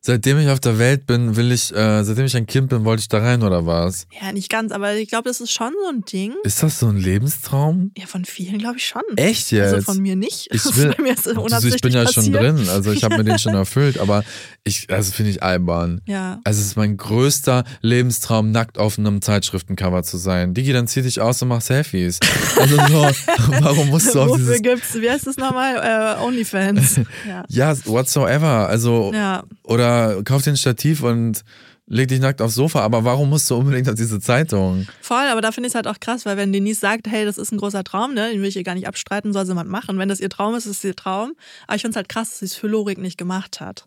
[0.00, 3.00] Seitdem ich auf der Welt bin, will ich, äh, seitdem ich ein Kind bin, wollte
[3.00, 4.06] ich da rein oder was?
[4.20, 6.32] Ja, nicht ganz, aber ich glaube, das ist schon so ein Ding.
[6.44, 7.90] Ist das so ein Lebenstraum?
[7.98, 9.02] Ja, von vielen glaube ich schon.
[9.16, 9.74] Echt jetzt?
[9.74, 10.48] Also von mir nicht.
[10.52, 12.42] Ich will, Bei mir ist also ich bin ja schon passiert.
[12.42, 14.22] drin, also ich habe mir den schon erfüllt, aber
[14.62, 16.00] ich, also finde ich albern.
[16.06, 16.40] Ja.
[16.44, 20.54] Also es ist mein größter Lebenstraum, nackt auf einem Zeitschriftencover zu sein.
[20.54, 22.20] Digi, dann zieh dich aus und mach Selfies.
[22.56, 23.02] Also so,
[23.62, 24.62] warum musst du auf Wofür dieses...
[24.62, 26.16] gibt's, wie heißt das nochmal?
[26.18, 27.00] Äh, Onlyfans.
[27.26, 27.44] Ja.
[27.48, 28.68] Ja, whatsoever.
[28.68, 29.42] Also, Ja.
[29.64, 29.87] oder
[30.24, 31.44] kauf den Stativ und
[31.86, 32.80] leg dich nackt aufs Sofa.
[32.80, 34.86] Aber warum musst du unbedingt auf diese Zeitung?
[35.00, 37.38] Voll, aber da finde ich es halt auch krass, weil wenn Denise sagt, hey, das
[37.38, 39.64] ist ein großer Traum, ne, den will ich ihr gar nicht abstreiten, soll sie mal
[39.64, 39.98] machen.
[39.98, 41.32] Wenn das ihr Traum ist, ist es ihr Traum.
[41.66, 43.86] Aber ich finde es halt krass, dass sie es für Lorik nicht gemacht hat.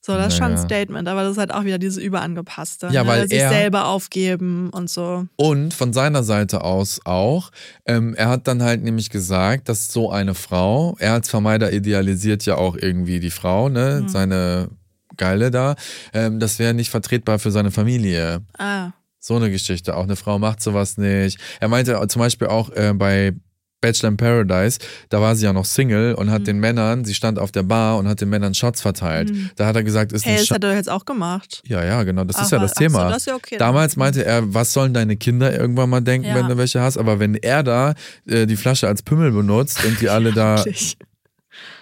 [0.00, 0.64] So, das ist schon ein Naja.
[0.64, 2.88] Statement, aber das ist halt auch wieder diese Überangepasste.
[2.92, 3.08] Ja, ne?
[3.10, 5.26] weil sich er- selber aufgeben und so.
[5.36, 7.50] Und von seiner Seite aus auch.
[7.84, 12.46] Ähm, er hat dann halt nämlich gesagt, dass so eine Frau, er als Vermeider idealisiert
[12.46, 14.70] ja auch irgendwie die Frau, ne, seine
[15.18, 15.74] Geile da,
[16.14, 18.40] ähm, das wäre nicht vertretbar für seine Familie.
[18.58, 19.94] Ah, So eine Geschichte.
[19.96, 21.38] Auch eine Frau macht sowas nicht.
[21.60, 23.34] Er meinte zum Beispiel auch äh, bei
[23.80, 26.30] Bachelor in Paradise, da war sie ja noch Single und Mhm.
[26.32, 29.30] hat den Männern, sie stand auf der Bar und hat den Männern Shots verteilt.
[29.54, 31.62] Da hat er gesagt, ist hey, das Sch hat er jetzt auch gemacht.
[31.64, 33.08] Ja, ja, genau, das ist Ach, ja das ach so, Thema.
[33.08, 33.56] das ist ja okay.
[33.56, 36.34] Damals meinte er, was sollen deine Kinder irgendwann mal denken, Ja.
[36.34, 37.94] wenn du welche hast, aber wenn er da
[38.26, 40.64] äh, die Flasche als Pimmel benutzt und die alle da.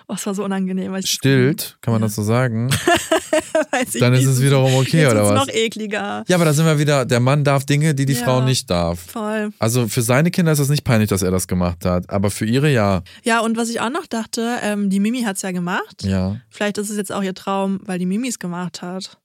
[0.09, 0.93] Oh, es war so unangenehm.
[0.93, 2.71] Weil stillt, kann man das so sagen,
[3.73, 5.47] Weiß ich dann ist es wiederum okay, Jetzt oder was?
[5.47, 6.23] noch ekliger.
[6.29, 8.23] Ja, aber da sind wir wieder, der Mann darf Dinge, die die Ja.
[8.25, 9.01] Frau nicht darf.
[9.01, 9.51] Voll.
[9.59, 12.47] Also für seine Kinder ist es nicht peinlich, dass er das gemacht hat, aber für
[12.47, 13.03] ihre ja.
[13.25, 16.05] Ja, und was ich auch noch dachte, ähm, die Mimi hat es ja gemacht.
[16.05, 19.19] Ja, Vielleicht ist es jetzt auch ihr Traum, weil die Mimi es gemacht hat.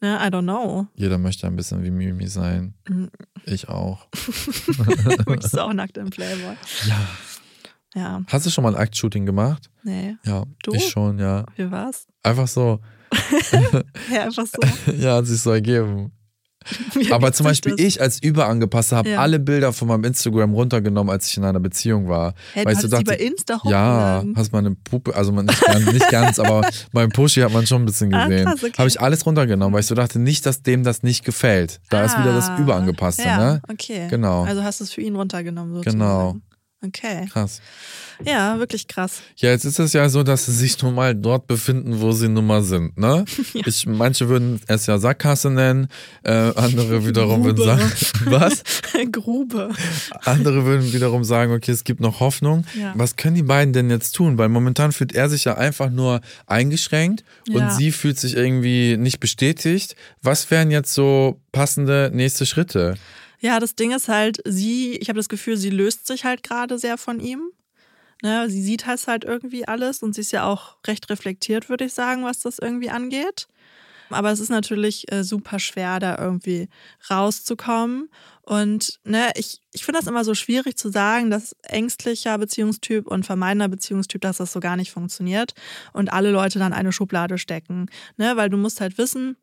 [0.00, 0.86] Ne, I don't know.
[0.94, 2.74] jeder möchte ein bisschen wie Mimi sein.
[2.88, 3.10] Mhm.
[3.44, 4.06] Ich auch.
[5.26, 6.54] Du bist auch nackt im Playboy.
[6.86, 6.96] Ja.
[7.98, 9.70] Ja, Hast du schon mal ein Act-Shooting gemacht?
[9.82, 10.16] nee.
[10.24, 10.72] Ja, Du?
[10.74, 11.44] ich schon, ja.
[11.56, 12.06] Wie war's?
[12.22, 12.80] Einfach so.
[14.12, 14.92] Ja, einfach so.
[14.98, 16.12] Ja, hat sich so ergeben.
[16.92, 17.80] Wie Aber zum Beispiel das?
[17.86, 19.20] ich als Überangepasster habe Ja.
[19.20, 22.34] alle Bilder von meinem Instagram runtergenommen, als ich in einer Beziehung war.
[22.52, 25.86] Hey, weil du ich so dachte, bei Insta ja, hast meine Puppe, also nicht, ganz,
[25.92, 28.44] nicht ganz, aber mein Pushy hat man schon ein bisschen Ah, gesehen.
[28.44, 28.72] krass, okay.
[28.76, 31.80] Habe ich alles runtergenommen, weil ich so dachte, nicht, dass dem das nicht gefällt.
[31.88, 33.62] Da ist wieder das Ah, Überangepasste, ja, ne?
[33.72, 34.08] Okay.
[34.10, 34.44] Genau.
[34.44, 35.98] Also hast du es für ihn runtergenommen sozusagen.
[35.98, 36.36] Genau.
[36.84, 37.26] Okay.
[37.32, 37.60] Krass.
[38.24, 39.20] Ja, wirklich krass.
[39.36, 42.28] Ja, jetzt ist es ja so, dass sie sich nun mal dort befinden, wo sie
[42.28, 43.24] nun mal sind, ne?
[43.66, 45.88] Ich, manche würden es ja Sackgasse nennen,
[46.22, 47.92] äh, andere wiederum würden sagen,
[48.26, 48.62] was?
[49.10, 49.70] Grube.
[50.24, 52.64] Andere würden wiederum sagen, okay, es gibt noch Hoffnung.
[52.78, 52.92] Ja.
[52.96, 54.38] Was können die beiden denn jetzt tun?
[54.38, 57.70] Weil momentan fühlt er sich ja einfach nur eingeschränkt und Ja.
[57.70, 59.96] sie fühlt sich irgendwie nicht bestätigt.
[60.22, 62.94] Was wären jetzt so passende nächste Schritte?
[63.40, 66.78] Ja, das Ding ist halt, sie, ich habe das Gefühl, sie löst sich halt gerade
[66.78, 67.50] sehr von ihm.
[68.20, 71.84] Ne, sie sieht halt halt irgendwie alles und sie ist ja auch recht reflektiert, würde
[71.84, 73.46] ich sagen, was das irgendwie angeht.
[74.10, 76.68] Aber es ist natürlich äh, super schwer, da irgendwie
[77.10, 78.08] rauszukommen.
[78.42, 83.26] Und ne, ich, ich finde das immer so schwierig zu sagen, dass ängstlicher Beziehungstyp und
[83.26, 85.54] vermeidender Beziehungstyp, dass das so gar nicht funktioniert
[85.92, 87.86] und alle Leute dann eine Schublade stecken.
[88.16, 89.36] Ne, weil du musst halt wissen,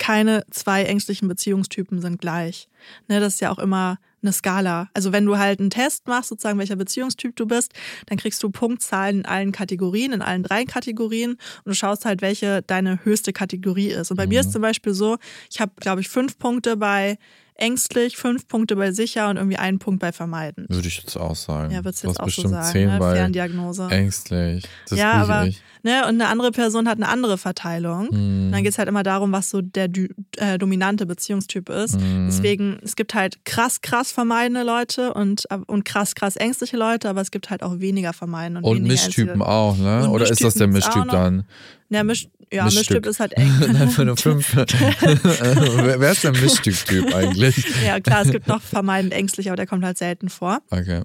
[0.00, 2.68] keine zwei ängstlichen Beziehungstypen sind gleich.
[3.06, 4.88] Ne, das ist ja auch immer eine Skala.
[4.94, 7.72] Also wenn du halt einen Test machst, sozusagen welcher Beziehungstyp du bist,
[8.06, 12.22] dann kriegst du Punktzahlen in allen Kategorien, in allen drei Kategorien und du schaust halt,
[12.22, 14.10] welche deine höchste Kategorie ist.
[14.10, 15.18] Und bei mir ist zum Beispiel so,
[15.50, 17.18] ich habe, glaube ich, fünf Punkte bei
[17.54, 20.66] ängstlich, fünf Punkte bei sicher und irgendwie einen Punkt bei vermeiden.
[20.68, 21.72] Würde ich jetzt auch sagen.
[21.72, 22.98] Ja, würdest du jetzt auch so bestimmt sagen, zehn ne?
[22.98, 23.88] bei Ferndiagnose.
[23.90, 24.64] ängstlich.
[24.88, 25.62] Das ja, aber schwierig.
[25.82, 28.08] Ne, und eine andere Person hat eine andere Verteilung.
[28.08, 28.46] Hm.
[28.46, 29.88] Und dann geht es halt immer darum, was so der
[30.36, 32.00] äh, dominante Beziehungstyp ist.
[32.00, 32.26] Hm.
[32.26, 37.20] Deswegen, es gibt halt krass, krass vermeidende Leute und, und krass, krass ängstliche Leute, aber
[37.20, 40.04] es gibt halt auch weniger vermeidende und, Und Mischtypen auch, ne?
[40.04, 41.44] Und Oder ist das der Mischtypen Mischtyp dann?
[41.90, 43.04] Ja, Misch, ja Mischstück.
[43.04, 43.52] Mischtyp ist halt eng.
[43.72, 44.56] Nein, für fünf.
[44.56, 47.64] wer, wer ist der Mischtyp-Typ eigentlich?
[47.84, 50.60] ja, klar, es gibt noch vermeidend ängstlich, aber der kommt halt selten vor.
[50.70, 51.02] Okay.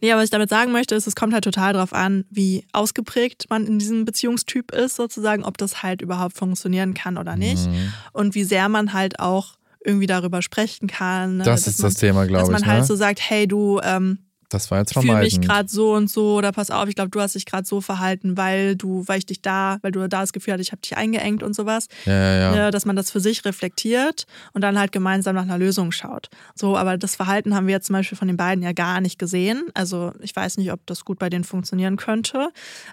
[0.00, 2.64] Nee, aber was ich damit sagen möchte, ist, es kommt halt total drauf an, wie
[2.72, 7.66] ausgeprägt man in diesem Beziehungstyp ist, sozusagen, ob das halt überhaupt funktionieren kann oder nicht.
[7.66, 7.92] Mhm.
[8.12, 9.54] Und wie sehr man halt auch
[9.84, 11.36] irgendwie darüber sprechen kann.
[11.38, 12.66] ne, Das dass ist man, das Thema, Dass glaube man ich.
[12.66, 12.86] halt Ne?
[12.86, 14.18] so sagt, hey, du, ähm,
[14.48, 17.20] Das war jetzt fühle mich gerade so und so oder pass auf, ich glaube, du
[17.20, 20.32] hast dich gerade so verhalten, weil du, weil ich dich da, weil du da das
[20.32, 21.88] Gefühl hattest, ich habe dich eingeengt und sowas.
[22.04, 22.50] Ja, ja, ja.
[22.52, 26.28] Ne, dass man das für sich reflektiert und dann halt gemeinsam nach einer Lösung schaut.
[26.54, 29.18] So, aber das Verhalten haben wir jetzt zum Beispiel von den beiden ja gar nicht
[29.18, 29.64] gesehen.
[29.74, 32.50] Also ich weiß nicht, ob das gut bei denen funktionieren könnte.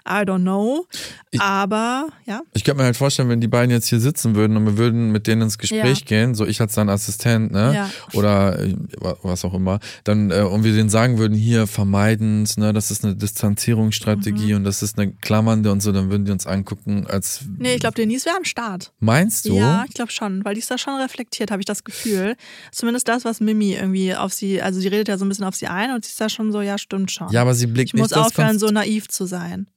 [0.08, 0.86] I don't know.
[1.30, 2.40] Ich- aber ja.
[2.52, 5.12] Ich könnte mir halt vorstellen, wenn die beiden jetzt hier sitzen würden und wir würden
[5.12, 6.04] mit denen ins Gespräch Ja.
[6.06, 7.74] gehen, so ich als sein Assistent, ne?
[7.74, 7.90] Ja.
[8.12, 8.74] Oder äh,
[9.22, 13.04] was auch immer, dann äh, und wir denen sagen würden, hier vermeidend, ne, das ist
[13.04, 14.56] eine Distanzierungsstrategie Mhm.
[14.56, 17.42] und das ist eine klammernde und so, dann würden die uns angucken, als.
[17.58, 18.92] Nee, ich glaube, Denise wäre am Start.
[18.98, 19.54] Meinst du?
[19.56, 22.36] Ja, ich glaube schon, weil die ist da schon reflektiert, habe ich das Gefühl.
[22.72, 25.54] Zumindest das, was Mimi irgendwie auf sie, also sie redet ja so ein bisschen auf
[25.54, 27.28] sie ein und sie ist da schon so, ja, stimmt schon.
[27.30, 29.68] Ja, aber sie blickt ich nicht muss das aufhören, so naiv zu sein.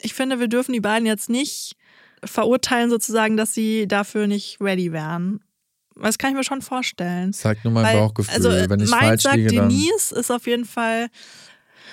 [0.00, 1.76] Ich finde, wir dürfen die beiden jetzt nicht
[2.24, 5.40] verurteilen, sozusagen, dass sie dafür nicht ready wären.
[6.00, 7.32] Das kann ich mir schon vorstellen.
[7.32, 8.34] Sagt nur mein Weil, Bauchgefühl.
[8.34, 9.50] also, Wenn ich falsch sagt, liege.
[9.50, 11.08] Denise ist auf jeden Fall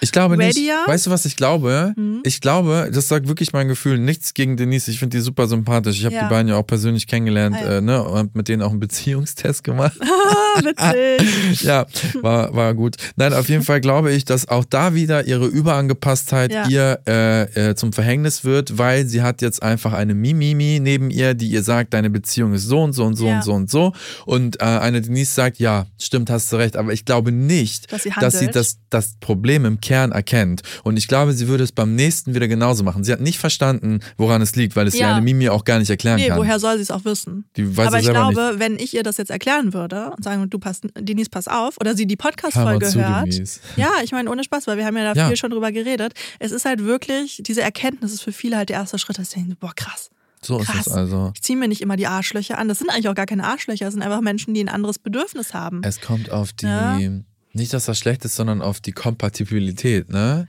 [0.02, 0.58] Ich glaube nicht.
[0.86, 1.93] Weißt du, was ich glaube?
[1.95, 2.22] Mhm.
[2.24, 3.97] Ich glaube, das sagt wirklich mein Gefühl.
[3.97, 4.89] Nichts gegen Denise.
[4.91, 5.97] Ich finde die super sympathisch.
[6.00, 6.24] Ich habe Ja.
[6.24, 7.78] die beiden ja auch persönlich kennengelernt Ah, ja.
[7.78, 9.97] äh, ne, und mit denen auch einen Beziehungstest gemacht.
[10.02, 11.62] ah, witzig.
[11.62, 11.86] ja,
[12.22, 12.95] war, war gut.
[13.16, 16.68] Nein, auf jeden Fall glaube ich, dass auch da wieder ihre Überangepasstheit Ja.
[16.68, 21.34] ihr äh, äh, zum Verhängnis wird, weil sie hat jetzt einfach eine Mimimi neben ihr,
[21.34, 23.93] die ihr sagt, deine Beziehung ist so und so und so und so und so.
[24.26, 28.04] Und äh, eine Denise sagt, ja, stimmt, hast du recht, aber ich glaube nicht, Dass
[28.04, 30.62] sie dass sie das, das Problem im Kern erkennt.
[30.84, 33.04] Und ich glaube, sie würde es beim nächsten wieder genauso machen.
[33.04, 35.08] Sie hat nicht verstanden, woran es liegt, weil es Ja.
[35.10, 36.38] ihr eine Mimi auch gar nicht erklären Nee, kann.
[36.38, 37.46] woher soll sie es auch wissen?
[37.58, 40.60] Die weiß Aber ich glaube, wenn ich ihr das jetzt erklären würde und sagen, du
[40.60, 43.26] passt, Denise, pass auf, oder sie die Podcast-Folge hört.
[43.34, 43.60] Denise.
[43.78, 45.28] Ja, ich meine, ohne Spaß, weil wir haben ja da Ja.
[45.28, 46.14] viel schon drüber geredet.
[46.38, 49.40] Es ist halt wirklich, diese Erkenntnis ist für viele halt der erste Schritt, dass sie
[49.40, 50.12] denken, boah, krass.
[50.42, 50.88] So ist Krass.
[50.88, 51.32] es also.
[51.36, 52.70] Ich ziehe mir nicht immer die Arschlöcher an.
[52.70, 55.54] Das sind eigentlich auch gar keine Arschlöcher, das sind einfach Menschen, die ein anderes Bedürfnis
[55.54, 55.82] haben.
[55.84, 56.98] Es kommt auf die, Ja.
[57.60, 60.47] Nicht dass das schlecht ist, sondern auf die Kompatibilität, ne?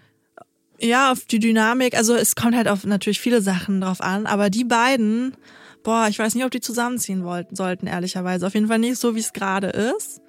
[0.81, 1.95] Ja, auf die Dynamik.
[1.97, 5.37] Also es kommt halt auf natürlich viele Sachen drauf an, aber die beiden,
[5.83, 8.47] boah, ich weiß nicht, ob die zusammenziehen wollten, sollten, ehrlicherweise.
[8.47, 10.23] Auf jeden Fall nicht so, wie es gerade ist.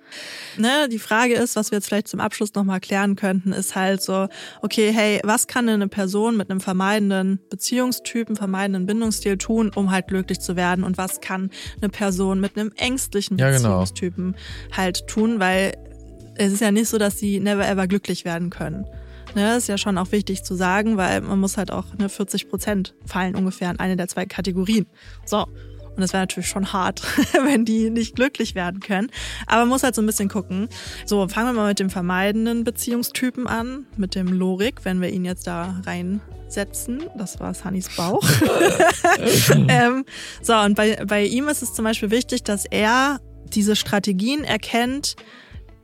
[0.57, 4.01] Ne, die Frage ist, was wir jetzt vielleicht zum Abschluss nochmal klären könnten, ist halt
[4.01, 4.27] so,
[4.61, 9.89] okay, hey, was kann denn eine Person mit einem vermeidenden Beziehungstypen, vermeidenden Bindungsstil tun, um
[9.89, 10.83] halt glücklich zu werden?
[10.83, 13.79] Und was kann eine Person mit einem ängstlichen Ja, genau.
[13.79, 14.35] Beziehungstypen
[14.75, 15.39] halt tun?
[15.39, 15.73] Weil
[16.41, 18.85] es ist ja nicht so, dass sie never ever glücklich werden können.
[19.33, 22.49] Ne, ist ja schon auch wichtig zu sagen, weil man muss halt auch ne, 40
[22.49, 24.87] Prozent fallen ungefähr in eine der zwei Kategorien.
[25.25, 25.47] So.
[25.95, 27.01] Und das wäre natürlich schon hart,
[27.45, 29.09] wenn die nicht glücklich werden können.
[29.45, 30.67] Aber man muss halt so ein bisschen gucken.
[31.05, 35.25] So, fangen wir mal mit dem vermeidenden Beziehungstypen an, mit dem Lorik, wenn wir ihn
[35.25, 37.03] jetzt da reinsetzen.
[37.17, 38.23] Das war Sunnys Bauch.
[39.67, 40.05] ähm,
[40.41, 43.19] so, und bei, bei ihm ist es zum Beispiel wichtig, dass er
[43.53, 45.15] diese Strategien erkennt,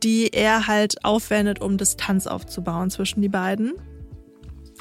[0.04, 3.74] die er halt aufwendet, um Distanz aufzubauen zwischen die beiden.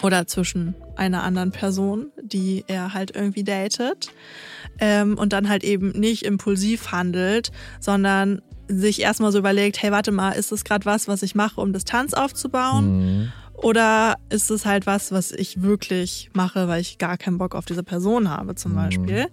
[0.02, 4.12] Oder zwischen einer anderen Person, die er halt irgendwie datet.
[4.78, 7.50] Ähm, und dann halt eben nicht impulsiv handelt,
[7.80, 11.60] sondern sich erstmal so überlegt, hey, warte mal, ist das gerade was, was ich mache,
[11.60, 12.98] um Distanz aufzubauen?
[12.98, 13.32] Mhm.
[13.62, 17.64] Oder ist es halt was, was ich wirklich mache, weil ich gar keinen Bock auf
[17.64, 18.76] diese Person habe, zum Mhm.
[18.76, 19.26] Beispiel?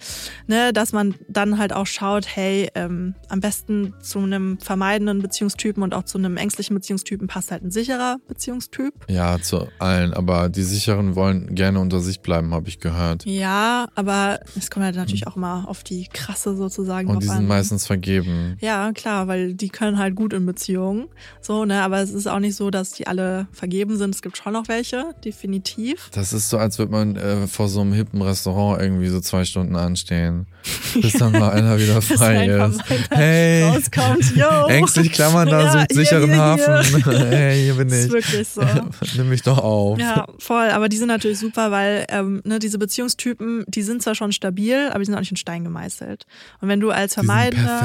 [0.48, 5.84] Ne, dass man dann halt auch schaut, hey, ähm, am besten zu einem vermeidenden Beziehungstypen
[5.84, 8.94] und auch zu einem ängstlichen Beziehungstypen passt halt ein sicherer Beziehungstyp.
[9.10, 10.14] Ja, zu allen.
[10.14, 13.26] Aber die Sicheren wollen gerne unter sich bleiben, habe ich gehört.
[13.26, 17.38] Ja, aber es kommt halt natürlich auch immer auf die krasse sozusagen Und die sind
[17.38, 17.48] an.
[17.48, 18.58] meistens vergeben.
[18.62, 21.08] Ja, klar, weil die können halt gut in Beziehungen.
[21.42, 24.13] So, ne, aber es ist auch nicht so, dass die alle vergeben sind.
[24.14, 26.10] Es gibt schon noch welche, definitiv.
[26.14, 29.44] Das ist so, als würde man äh, vor so einem hippen Restaurant irgendwie so zwei
[29.44, 30.46] Stunden anstehen,
[30.94, 32.80] bis dann mal einer wieder frei ist.
[33.10, 34.68] Hey, rauskommt, yo.
[34.68, 37.04] ängstlich klammern da, Ja, sucht sicheren hier, Hafen.
[37.04, 37.20] hier.
[37.30, 38.12] hey, hier bin Das ist ich.
[38.14, 38.62] wirklich so.
[39.18, 39.98] Nimm mich doch auf.
[39.98, 40.70] Ja, voll.
[40.70, 44.90] Aber die sind natürlich super, weil ähm, ne, diese Beziehungstypen, die sind zwar schon stabil,
[44.92, 46.26] aber die sind auch nicht in Stein gemeißelt.
[46.62, 47.82] Und wenn du als Vermeidender,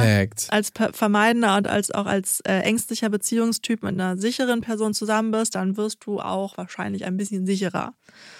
[0.50, 5.30] als per Vermeidender und als auch als äh, ängstlicher Beziehungstyp mit einer sicheren Person zusammen
[5.30, 7.94] bist, dann wirst du auch wahrscheinlich ein bisschen sicherer.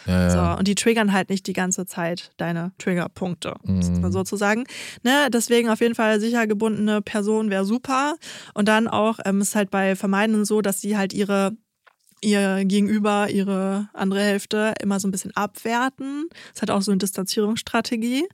[0.06, 0.30] Ja, ja.
[0.54, 4.10] So, und die triggern halt nicht die ganze Zeit deine Triggerpunkte, Mhm.
[4.10, 4.64] sozusagen.
[5.02, 8.16] Ne, deswegen auf jeden Fall sicher gebundene Person wäre super.
[8.54, 11.52] Und dann auch ähm, ist halt bei Vermeidenden so, dass sie halt ihre
[12.20, 16.28] ihr Gegenüber, ihre andere Hälfte immer so ein bisschen abwerten.
[16.52, 18.28] Das hat auch so eine Distanzierungsstrategie.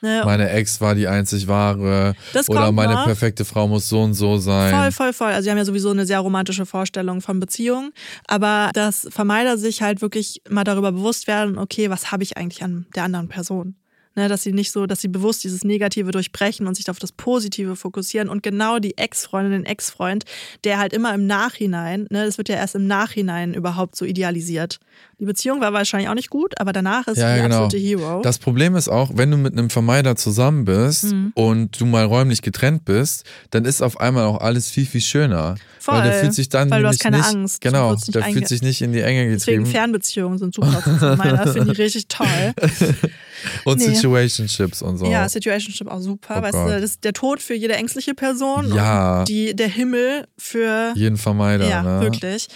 [0.00, 0.22] Ne?
[0.24, 2.14] Meine Ex war die einzig wahre.
[2.32, 3.04] Das Oder meine noch.
[3.04, 4.74] perfekte Frau muss so und so sein.
[4.74, 5.32] Voll, voll, voll.
[5.32, 7.92] Also sie haben ja sowieso eine sehr romantische Vorstellung von Beziehungen.
[8.26, 12.62] Aber dass Vermeider sich halt wirklich mal darüber bewusst werden, okay, was habe ich eigentlich
[12.62, 13.76] an der anderen Person?
[14.14, 17.12] Ne, dass sie nicht so, dass sie bewusst dieses Negative durchbrechen und sich auf das
[17.12, 20.24] Positive fokussieren und genau die Ex-Freundin, den Ex-Freund,
[20.64, 24.80] der halt immer im Nachhinein, ne, das wird ja erst im Nachhinein überhaupt so idealisiert.
[25.18, 27.64] Die Beziehung war wahrscheinlich auch nicht gut, aber danach ist Ja, sie der genau.
[27.64, 28.20] absolute Hero.
[28.22, 31.32] Das Problem ist auch, wenn du mit einem Vermeider zusammen bist Mhm.
[31.34, 35.54] und du mal räumlich getrennt bist, dann ist auf einmal auch alles viel, viel schöner.
[35.78, 38.46] Voll, weil der fühlt sich dann weil du hast keine nicht, Angst, Genau, der fühlt
[38.46, 41.16] sich nicht in die Enge Deswegen getrieben Fernbeziehungen sind super.
[41.16, 42.26] Meiner finde ich richtig toll.
[43.64, 43.86] und Nee.
[43.86, 45.06] sieht Situationships und so.
[45.06, 46.36] Ja, Situationship auch super.
[46.38, 46.68] Oh weißt Gott.
[46.68, 48.72] du, das ist der Tod für jede ängstliche Person.
[48.74, 49.20] Ja.
[49.20, 52.00] Und die, der Himmel für Jeden Vermeider, ja, ne?
[52.00, 52.48] wirklich.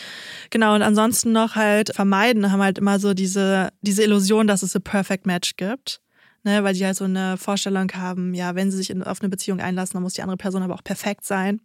[0.51, 4.75] Genau, und ansonsten noch halt vermeiden, haben halt immer so diese, diese Illusion, dass es
[4.77, 6.01] ein Perfect Match gibt.
[6.45, 9.29] Ne, weil die halt so eine Vorstellung haben, ja, wenn sie sich in, auf eine
[9.29, 11.61] Beziehung einlassen, dann muss die andere Person aber auch perfekt sein.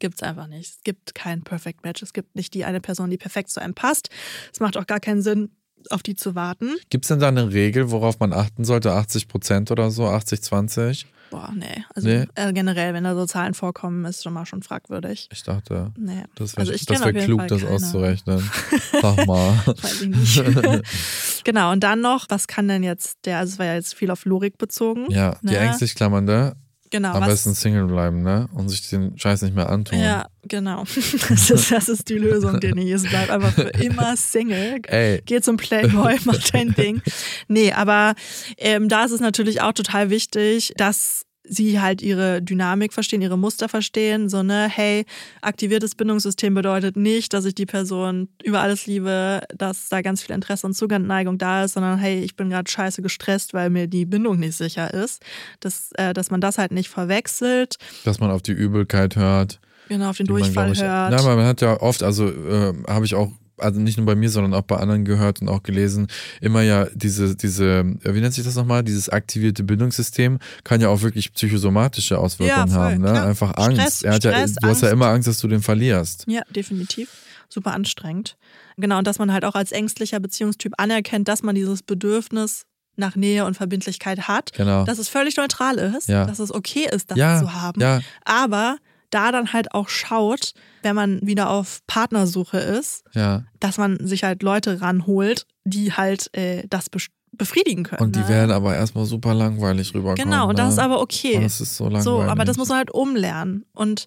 [0.00, 0.68] Gibt es einfach nicht.
[0.68, 2.02] Es gibt kein Perfect Match.
[2.02, 4.08] Es gibt nicht die eine Person, die perfekt zu einem passt.
[4.52, 5.52] Es macht auch gar keinen Sinn,
[5.90, 6.70] auf die zu warten.
[6.90, 8.92] Gibt es denn da eine Regel, worauf man achten sollte?
[8.92, 10.06] 80 Prozent oder so?
[10.06, 11.06] 80, 20?
[11.32, 11.82] Boah, nee.
[11.94, 12.26] Also Nee.
[12.34, 15.30] Äh, generell, wenn da so Zahlen vorkommen, ist schon mal schon fragwürdig.
[15.32, 16.24] Ich dachte, Nee.
[16.34, 16.72] das wäre Also
[17.14, 17.72] wär klug, Fall das keine.
[17.72, 18.50] auszurechnen.
[19.00, 19.54] Sag mal.
[19.66, 21.44] Weiß ich nicht.
[21.44, 24.10] genau, und dann noch, was kann denn jetzt der, also es war ja jetzt viel
[24.10, 25.10] auf Lorik bezogen.
[25.10, 25.58] Ja, die ne?
[25.58, 26.54] ängstlich Klammernde,
[26.92, 28.48] Genau, am besten Single bleiben, ne?
[28.52, 29.98] Und sich den Scheiß nicht mehr antun.
[29.98, 30.84] Ja, genau.
[31.28, 33.08] Das ist, das ist die Lösung, Denise.
[33.08, 34.80] Bleib einfach für immer Single.
[34.86, 35.22] Ey.
[35.24, 37.00] Geh zum Playboy, mach dein Ding.
[37.48, 38.14] Nee, aber
[38.58, 43.38] ähm, da ist es natürlich auch total wichtig, dass sie halt ihre Dynamik verstehen, ihre
[43.38, 44.28] Muster verstehen.
[44.28, 45.04] So, ne, hey,
[45.40, 50.34] aktiviertes Bindungssystem bedeutet nicht, dass ich die Person über alles liebe, dass da ganz viel
[50.34, 54.06] Interesse und Zuganneigung da ist, sondern hey, ich bin gerade scheiße gestresst, weil mir die
[54.06, 55.22] Bindung nicht sicher ist.
[55.60, 57.76] Dass, äh, dass man das halt nicht verwechselt.
[58.04, 59.60] Dass man auf die Übelkeit hört.
[59.88, 61.12] Genau, auf den man, Durchfall glaub ich, hört.
[61.12, 63.30] Aber man hat ja oft, also äh, habe ich auch,
[63.62, 66.08] also nicht nur bei mir, sondern auch bei anderen gehört und auch gelesen,
[66.40, 67.64] immer ja diese, diese,
[68.04, 72.68] äh, wie nennt sich das nochmal, dieses aktivierte Bindungssystem kann ja auch wirklich psychosomatische Auswirkungen
[72.68, 73.00] Ja, voll, haben.
[73.02, 73.10] Ne?
[73.10, 73.26] klar.
[73.26, 73.80] Einfach Angst.
[73.80, 76.24] Stress, er hat ja, Stress, du hast ja immer Angst, dass du den verlierst.
[76.26, 77.08] Ja, definitiv.
[77.48, 78.36] Super anstrengend.
[78.78, 82.64] Genau, und dass man halt auch als ängstlicher Beziehungstyp anerkennt, dass man dieses Bedürfnis
[82.96, 84.84] nach Nähe und Verbindlichkeit hat, Genau.
[84.84, 86.24] dass es völlig neutral ist, Ja.
[86.26, 87.80] dass es okay ist, das Ja, zu haben.
[87.80, 88.00] ja.
[88.24, 88.76] Aber
[89.12, 93.44] da dann halt auch schaut, wenn man wieder auf Partnersuche ist, Ja.
[93.60, 96.86] dass man sich halt Leute ranholt, die halt äh, das
[97.32, 98.02] befriedigen können.
[98.02, 98.28] Und die ne?
[98.28, 100.30] werden aber erstmal super langweilig rüberkommen.
[100.30, 100.72] Genau, und das ne?
[100.72, 101.36] ist aber okay.
[101.38, 102.04] Oh, das ist so langweilig.
[102.04, 103.64] So, aber das muss man halt umlernen.
[103.72, 104.06] Und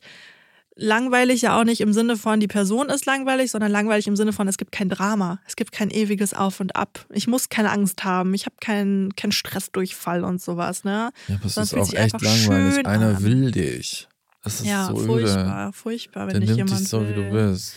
[0.76, 4.34] langweilig ja auch nicht im Sinne von, die Person ist langweilig, sondern langweilig im Sinne
[4.34, 5.40] von, es gibt kein Drama.
[5.48, 7.06] Es gibt kein ewiges Auf und Ab.
[7.12, 8.34] Ich muss keine Angst haben.
[8.34, 10.84] Ich habe keinen keinen Stressdurchfall und sowas.
[10.84, 11.12] Ne?
[11.28, 12.86] Ja, aber es ist auch echt langweilig.
[12.86, 13.24] Einer an.
[13.24, 14.08] will dich.
[14.46, 15.74] Das ist Ja, so furchtbar, öde.
[15.74, 17.76] furchtbar, wenn Der dich nimmt jemand dich so, wie du bist.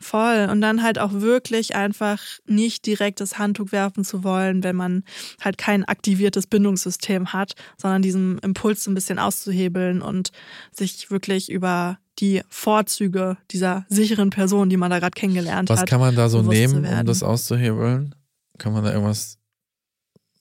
[0.00, 0.48] Voll.
[0.50, 5.04] Und dann halt auch wirklich einfach nicht direkt das Handtuch werfen zu wollen, wenn man
[5.42, 10.30] halt kein aktiviertes Bindungssystem hat, sondern diesen Impuls ein bisschen auszuhebeln und
[10.70, 15.88] sich wirklich über die Vorzüge dieser sicheren Person, die man da gerade kennengelernt Was hat.
[15.88, 18.14] kann man da so nehmen, um das auszuhebeln?
[18.58, 19.38] Kann man da irgendwas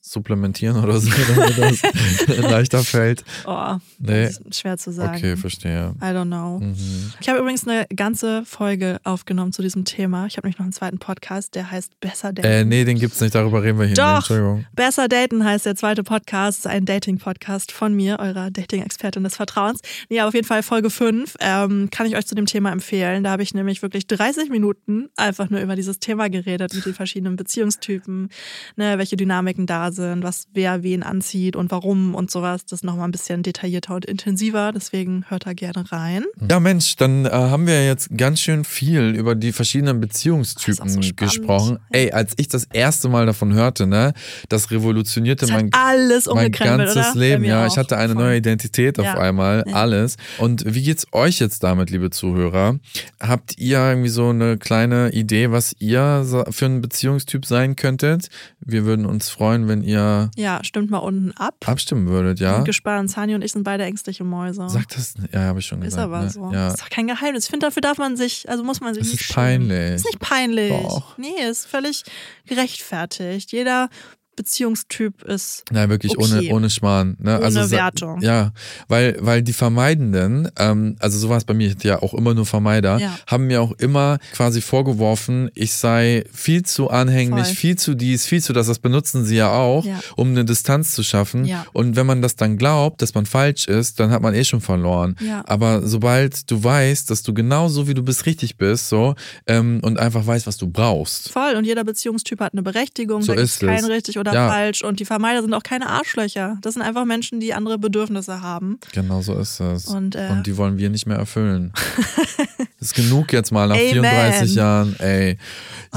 [0.08, 3.24] supplementieren oder so, damit das leichter fällt?
[3.46, 4.30] Oh, Nee.
[4.52, 5.18] schwer zu sagen.
[5.18, 5.96] Okay, verstehe.
[6.00, 6.60] I don't know.
[6.60, 7.12] Mhm.
[7.20, 10.28] Ich habe übrigens eine ganze Folge aufgenommen zu diesem Thema.
[10.28, 12.48] Ich habe nämlich noch einen zweiten Podcast, der heißt Besser Daten.
[12.48, 13.96] Äh, nee, den gibt's nicht, darüber reden wir hier.
[13.96, 14.06] Doch.
[14.06, 14.16] nicht.
[14.30, 14.66] Entschuldigung.
[14.76, 19.80] Besser Daten heißt der zweite Podcast, ist ein Dating-Podcast von mir, eurer Dating-Expertin des Vertrauens.
[20.10, 23.24] Nee, auf jeden Fall Folge 5 ähm, kann ich euch zu dem Thema empfehlen.
[23.24, 26.94] Da habe ich nämlich wirklich 30 Minuten einfach nur über dieses Thema geredet mit den
[26.94, 28.30] verschiedenen Beziehungstypen,
[28.76, 32.66] ne, welche Dynamiken da sind, was wer wen anzieht und warum und sowas.
[32.66, 36.24] Das nochmal ein bisschen detaillierter und intensiver, deswegen hört da gerne rein.
[36.50, 40.90] Ja, Mensch, dann äh, haben wir jetzt ganz schön viel über die verschiedenen ist Beziehungstypen
[40.90, 41.80] so gesprochen.
[41.92, 44.14] Ey, als ich das erste Mal davon hörte, ne,
[44.50, 47.14] das revolutionierte Das mein, alles mein ganzes oder?
[47.16, 47.44] Leben.
[47.44, 48.24] Ja, ich hatte eine Voll.
[48.24, 49.18] neue Identität auf Ja.
[49.18, 49.74] einmal, Ja.
[49.76, 50.16] alles.
[50.38, 52.80] Und wie geht's euch jetzt damit, liebe Zuhörer?
[53.20, 58.28] Habt ihr irgendwie so eine kleine Idee, was ihr für ein Beziehungstyp sein könntet?
[58.60, 61.56] Wir würden uns freuen, wenn ihr Ja, stimmt mal unten ab.
[61.66, 62.56] abstimmen würdet, ja?
[62.58, 63.10] Bin gespannt.
[63.12, 64.68] Sani und ich sind beide ängstliche Mäuse.
[64.70, 65.14] Sagt das?
[65.32, 66.06] Ja, habe ich schon Ist gesagt.
[66.06, 66.30] aber ne?
[66.30, 66.52] so.
[66.52, 66.68] Ja.
[66.70, 67.46] Ist doch kein Geheimnis.
[67.46, 69.96] Ich finde, dafür darf man sich, also muss man sich Es nicht ist peinlich.
[69.96, 70.72] Ist nicht peinlich.
[70.72, 71.18] Doch.
[71.18, 72.04] Nee, ist völlig
[72.48, 73.52] gerechtfertigt.
[73.52, 73.90] Jeder
[74.36, 75.64] Beziehungstyp ist.
[75.72, 76.24] Nein, wirklich Okay.
[76.40, 77.16] ohne, ohne Schmarrn.
[77.20, 77.38] Ne?
[77.38, 78.22] Ohne also, Wertung.
[78.22, 78.52] Ja,
[78.88, 82.46] weil, weil die Vermeidenden, ähm, also so war es bei mir, ja auch immer nur
[82.46, 83.18] Vermeider, Ja.
[83.28, 87.56] haben mir auch immer quasi vorgeworfen, ich sei viel zu anhänglich, Voll.
[87.56, 90.00] viel zu dies, viel zu das, das benutzen sie ja auch, Ja.
[90.16, 91.46] um eine Distanz zu schaffen.
[91.46, 91.66] Ja.
[91.74, 94.62] Und wenn man das dann glaubt, dass man falsch ist, dann hat man eh schon
[94.62, 95.16] verloren.
[95.46, 99.16] Aber sobald du weißt, dass du genau so wie du bist richtig bist, so,
[99.48, 101.30] ähm, und einfach weißt, was du brauchst.
[101.32, 103.90] Voll und jeder Beziehungstyp hat eine Berechtigung, So da ist kein es.
[103.90, 104.50] richtig oder Ja.
[104.50, 106.58] falsch und die Vermeider sind auch keine Arschlöcher.
[106.62, 108.80] Das sind einfach Menschen, die andere Bedürfnisse haben.
[108.94, 109.86] Genau so ist es.
[109.86, 111.72] Und, äh, Und die wollen wir nicht mehr erfüllen.
[112.80, 113.90] ist genug jetzt mal nach Amen.
[113.94, 115.38] 34 Jahren, ey.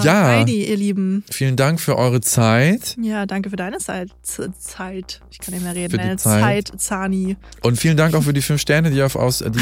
[0.03, 1.24] Ja, Alrighty, ihr Lieben.
[1.31, 4.11] vielen Dank für eure Zeit Ja, danke für deine Zeit.
[4.22, 5.20] Zeit.
[5.31, 5.91] Ich kann nicht mehr reden.
[5.91, 6.68] Für die Deine Zeit.
[6.68, 7.37] Zeit, Zani.
[7.62, 9.59] und vielen Dank auch für die fünf Sterne, die auf aus äh, die,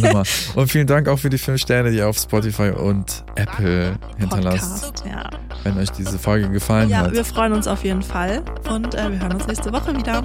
[0.12, 0.22] mal.
[0.54, 4.82] und vielen Dank auch für die fünf Sterne, die ihr auf Spotify und Apple hinterlasst,
[4.92, 5.04] Podcast.
[5.06, 5.30] Ja.
[5.64, 7.12] wenn euch diese Folge gefallen ja, hat.
[7.12, 8.42] wir freuen uns auf jeden Fall.
[8.68, 10.22] Und äh, wir hören uns nächste Woche wieder.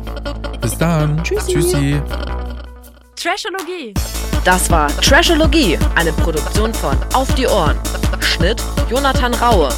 [0.62, 1.24] Bis dann.
[1.24, 1.54] Tschüssi.
[1.54, 2.02] Tschüssi.
[3.16, 3.94] Trashologie.
[4.44, 7.78] Das war Trashologie, eine Produktion von Auf die Ohren.
[8.20, 9.70] Schnitt Jonathan Raue.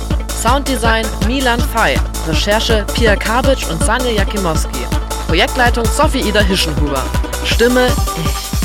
[0.42, 1.98] Sounddesign Milan Fey.
[2.28, 4.86] Recherche Pia Kabitsch und Sanja Jakimowski.
[5.28, 7.04] Projektleitung Sophie Ida Hischenhuber.
[7.46, 8.57] Stimme ich.